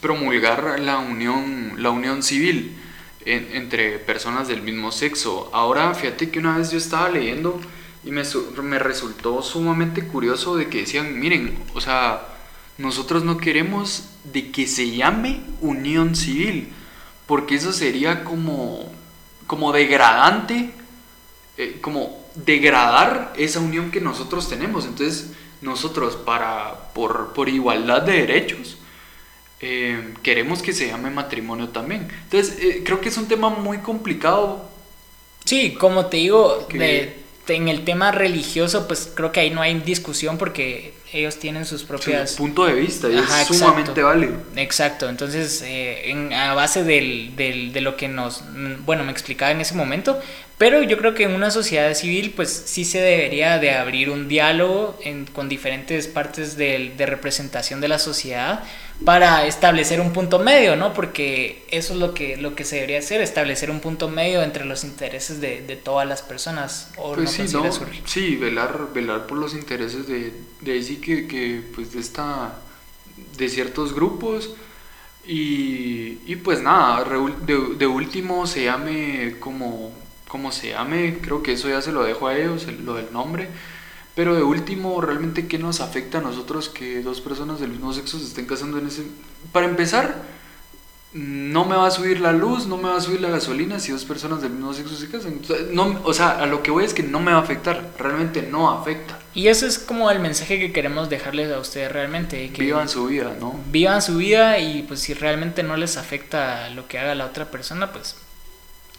promulgar 0.01 0.79
la 0.79 0.97
unión, 0.97 1.75
la 1.77 1.91
unión 1.91 2.23
civil 2.23 2.77
entre 3.23 3.99
personas 3.99 4.47
del 4.47 4.63
mismo 4.63 4.91
sexo. 4.91 5.49
Ahora, 5.53 5.93
fíjate 5.93 6.31
que 6.31 6.39
una 6.39 6.57
vez 6.57 6.71
yo 6.71 6.79
estaba 6.79 7.07
leyendo 7.09 7.61
y 8.03 8.09
me, 8.11 8.23
me 8.63 8.79
resultó 8.79 9.43
sumamente 9.43 10.07
curioso 10.07 10.55
de 10.55 10.67
que 10.67 10.79
decían, 10.79 11.19
miren, 11.19 11.55
o 11.75 11.81
sea, 11.81 12.27
nosotros 12.79 13.23
no 13.23 13.37
queremos 13.37 14.09
de 14.23 14.49
que 14.51 14.65
se 14.65 14.89
llame 14.89 15.41
unión 15.61 16.15
civil, 16.15 16.69
porque 17.27 17.55
eso 17.55 17.71
sería 17.73 18.23
como 18.23 18.91
como 19.51 19.73
degradante, 19.73 20.69
eh, 21.57 21.79
como 21.81 22.25
degradar 22.35 23.33
esa 23.35 23.59
unión 23.59 23.91
que 23.91 23.99
nosotros 23.99 24.47
tenemos. 24.47 24.85
Entonces, 24.85 25.33
nosotros, 25.59 26.15
para, 26.15 26.93
por, 26.93 27.33
por 27.33 27.49
igualdad 27.49 28.01
de 28.03 28.13
derechos, 28.13 28.77
eh, 29.59 30.13
queremos 30.23 30.61
que 30.61 30.71
se 30.71 30.87
llame 30.87 31.09
matrimonio 31.09 31.67
también. 31.67 32.07
Entonces, 32.23 32.59
eh, 32.61 32.81
creo 32.85 33.01
que 33.01 33.09
es 33.09 33.17
un 33.17 33.27
tema 33.27 33.49
muy 33.49 33.79
complicado. 33.79 34.69
Sí, 35.43 35.73
como 35.73 36.05
te 36.05 36.15
digo, 36.15 36.65
en 37.55 37.67
el 37.67 37.83
tema 37.83 38.11
religioso, 38.11 38.87
pues 38.87 39.11
creo 39.13 39.31
que 39.31 39.39
ahí 39.39 39.49
no 39.49 39.61
hay 39.61 39.79
discusión 39.79 40.37
porque 40.37 40.93
ellos 41.13 41.37
tienen 41.37 41.65
sus 41.65 41.83
propias... 41.83 42.31
Su 42.31 42.37
punto 42.37 42.65
de 42.65 42.73
vista 42.73 43.09
y 43.09 43.17
es 43.17 43.47
sumamente 43.47 44.01
válido. 44.01 44.33
Exacto, 44.55 45.09
entonces 45.09 45.61
eh, 45.65 46.29
a 46.35 46.53
base 46.53 46.83
del, 46.83 47.35
del, 47.35 47.73
de 47.73 47.81
lo 47.81 47.97
que 47.97 48.07
nos, 48.07 48.43
bueno, 48.85 49.03
me 49.03 49.11
explicaba 49.11 49.51
en 49.51 49.61
ese 49.61 49.75
momento, 49.75 50.19
pero 50.61 50.83
yo 50.83 50.95
creo 50.99 51.15
que 51.15 51.23
en 51.23 51.31
una 51.31 51.49
sociedad 51.49 51.91
civil 51.95 52.33
pues 52.35 52.51
sí 52.67 52.85
se 52.85 52.99
debería 52.99 53.57
de 53.57 53.71
abrir 53.71 54.11
un 54.11 54.27
diálogo 54.27 54.95
con 55.33 55.49
diferentes 55.49 56.05
partes 56.05 56.55
de, 56.55 56.93
de, 56.95 57.05
representación 57.07 57.81
de 57.81 57.87
la 57.87 57.97
sociedad 57.97 58.63
para 59.03 59.47
establecer 59.47 59.99
un 59.99 60.13
punto 60.13 60.37
medio, 60.37 60.75
¿no? 60.75 60.93
Porque 60.93 61.65
eso 61.71 61.93
es 61.93 61.99
lo 61.99 62.13
que, 62.13 62.37
lo 62.37 62.53
que 62.53 62.63
se 62.63 62.75
debería 62.75 62.99
hacer, 62.99 63.21
establecer 63.21 63.71
un 63.71 63.79
punto 63.79 64.07
medio 64.07 64.43
entre 64.43 64.65
los 64.65 64.83
intereses 64.83 65.41
de, 65.41 65.63
de 65.63 65.77
todas 65.77 66.07
las 66.07 66.21
personas. 66.21 66.91
¿o 66.95 67.15
pues 67.15 67.31
sí, 67.31 67.45
no, 67.51 67.63
sí, 68.05 68.35
velar, 68.35 68.89
velar 68.93 69.25
por 69.25 69.39
los 69.39 69.55
intereses 69.55 70.05
de, 70.05 70.31
de 70.59 70.73
ahí 70.73 70.83
sí 70.83 70.97
que, 70.97 71.25
que 71.25 71.63
pues 71.73 71.91
de 71.91 72.01
esta, 72.01 72.53
de 73.35 73.49
ciertos 73.49 73.95
grupos 73.95 74.53
y, 75.25 76.19
y 76.27 76.35
pues 76.35 76.61
nada, 76.61 77.03
de, 77.47 77.75
de 77.79 77.87
último 77.87 78.45
se 78.45 78.65
llame 78.65 79.37
como 79.39 79.99
como 80.31 80.53
se 80.53 80.69
llame, 80.69 81.17
creo 81.21 81.43
que 81.43 81.51
eso 81.51 81.67
ya 81.67 81.81
se 81.81 81.91
lo 81.91 82.03
dejo 82.03 82.27
a 82.27 82.37
ellos, 82.37 82.65
lo 82.85 82.93
del 82.93 83.11
nombre. 83.11 83.49
Pero 84.15 84.33
de 84.33 84.43
último, 84.43 85.01
realmente, 85.01 85.45
¿qué 85.45 85.57
nos 85.57 85.81
afecta 85.81 86.19
a 86.19 86.21
nosotros 86.21 86.69
que 86.69 87.01
dos 87.01 87.19
personas 87.19 87.59
del 87.59 87.71
mismo 87.71 87.91
sexo 87.91 88.17
se 88.17 88.27
estén 88.27 88.45
casando 88.45 88.77
en 88.77 88.87
ese... 88.87 89.03
Para 89.51 89.67
empezar, 89.67 90.23
no 91.11 91.65
me 91.65 91.75
va 91.75 91.87
a 91.87 91.91
subir 91.91 92.21
la 92.21 92.31
luz, 92.31 92.65
no 92.65 92.77
me 92.77 92.87
va 92.87 92.95
a 92.95 93.01
subir 93.01 93.19
la 93.19 93.29
gasolina 93.29 93.77
si 93.81 93.91
dos 93.91 94.05
personas 94.05 94.41
del 94.41 94.51
mismo 94.51 94.73
sexo 94.73 94.95
se 94.95 95.09
casan. 95.09 95.41
No, 95.73 95.99
o 96.05 96.13
sea, 96.13 96.39
a 96.39 96.45
lo 96.45 96.63
que 96.63 96.71
voy 96.71 96.85
es 96.85 96.93
que 96.93 97.03
no 97.03 97.19
me 97.19 97.33
va 97.33 97.39
a 97.39 97.41
afectar, 97.41 97.91
realmente 97.99 98.41
no 98.41 98.71
afecta. 98.71 99.19
Y 99.33 99.49
eso 99.49 99.67
es 99.67 99.79
como 99.79 100.09
el 100.11 100.19
mensaje 100.19 100.59
que 100.59 100.71
queremos 100.71 101.09
dejarles 101.09 101.51
a 101.51 101.59
ustedes 101.59 101.91
realmente. 101.91 102.51
Que 102.53 102.61
vivan 102.61 102.87
su 102.87 103.07
vida, 103.07 103.35
¿no? 103.37 103.59
Vivan 103.69 104.01
su 104.01 104.15
vida 104.15 104.59
y 104.59 104.83
pues 104.83 105.01
si 105.01 105.13
realmente 105.13 105.61
no 105.61 105.75
les 105.75 105.97
afecta 105.97 106.69
lo 106.69 106.87
que 106.87 106.99
haga 106.99 107.15
la 107.15 107.25
otra 107.25 107.51
persona, 107.51 107.91
pues 107.91 108.15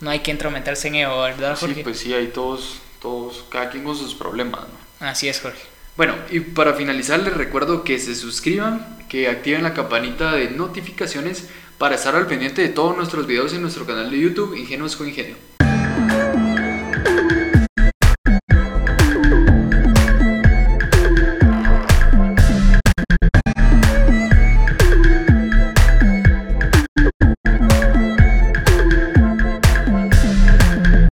no 0.00 0.10
hay 0.10 0.20
que 0.20 0.30
entrometerse 0.30 0.88
en 0.88 0.96
ello, 0.96 1.20
¿verdad, 1.20 1.56
Jorge? 1.58 1.76
Sí, 1.76 1.82
pues 1.82 1.98
sí, 1.98 2.12
hay 2.12 2.28
todos, 2.28 2.80
todos, 3.00 3.44
cada 3.48 3.70
quien 3.70 3.84
con 3.84 3.96
sus 3.96 4.14
problemas, 4.14 4.60
¿no? 4.60 5.06
Así 5.06 5.28
es, 5.28 5.40
Jorge. 5.40 5.62
Bueno, 5.96 6.14
y 6.30 6.40
para 6.40 6.74
finalizar 6.74 7.20
les 7.20 7.34
recuerdo 7.34 7.84
que 7.84 7.98
se 7.98 8.14
suscriban, 8.14 8.98
que 9.08 9.28
activen 9.28 9.62
la 9.62 9.74
campanita 9.74 10.32
de 10.32 10.50
notificaciones 10.50 11.48
para 11.76 11.96
estar 11.96 12.16
al 12.16 12.26
pendiente 12.26 12.62
de 12.62 12.68
todos 12.68 12.96
nuestros 12.96 13.26
videos 13.26 13.52
en 13.52 13.60
nuestro 13.60 13.84
canal 13.84 14.10
de 14.10 14.20
YouTube 14.20 14.56
Ingenuos 14.56 14.96
con 14.96 15.08
Ingenio. 15.08 15.36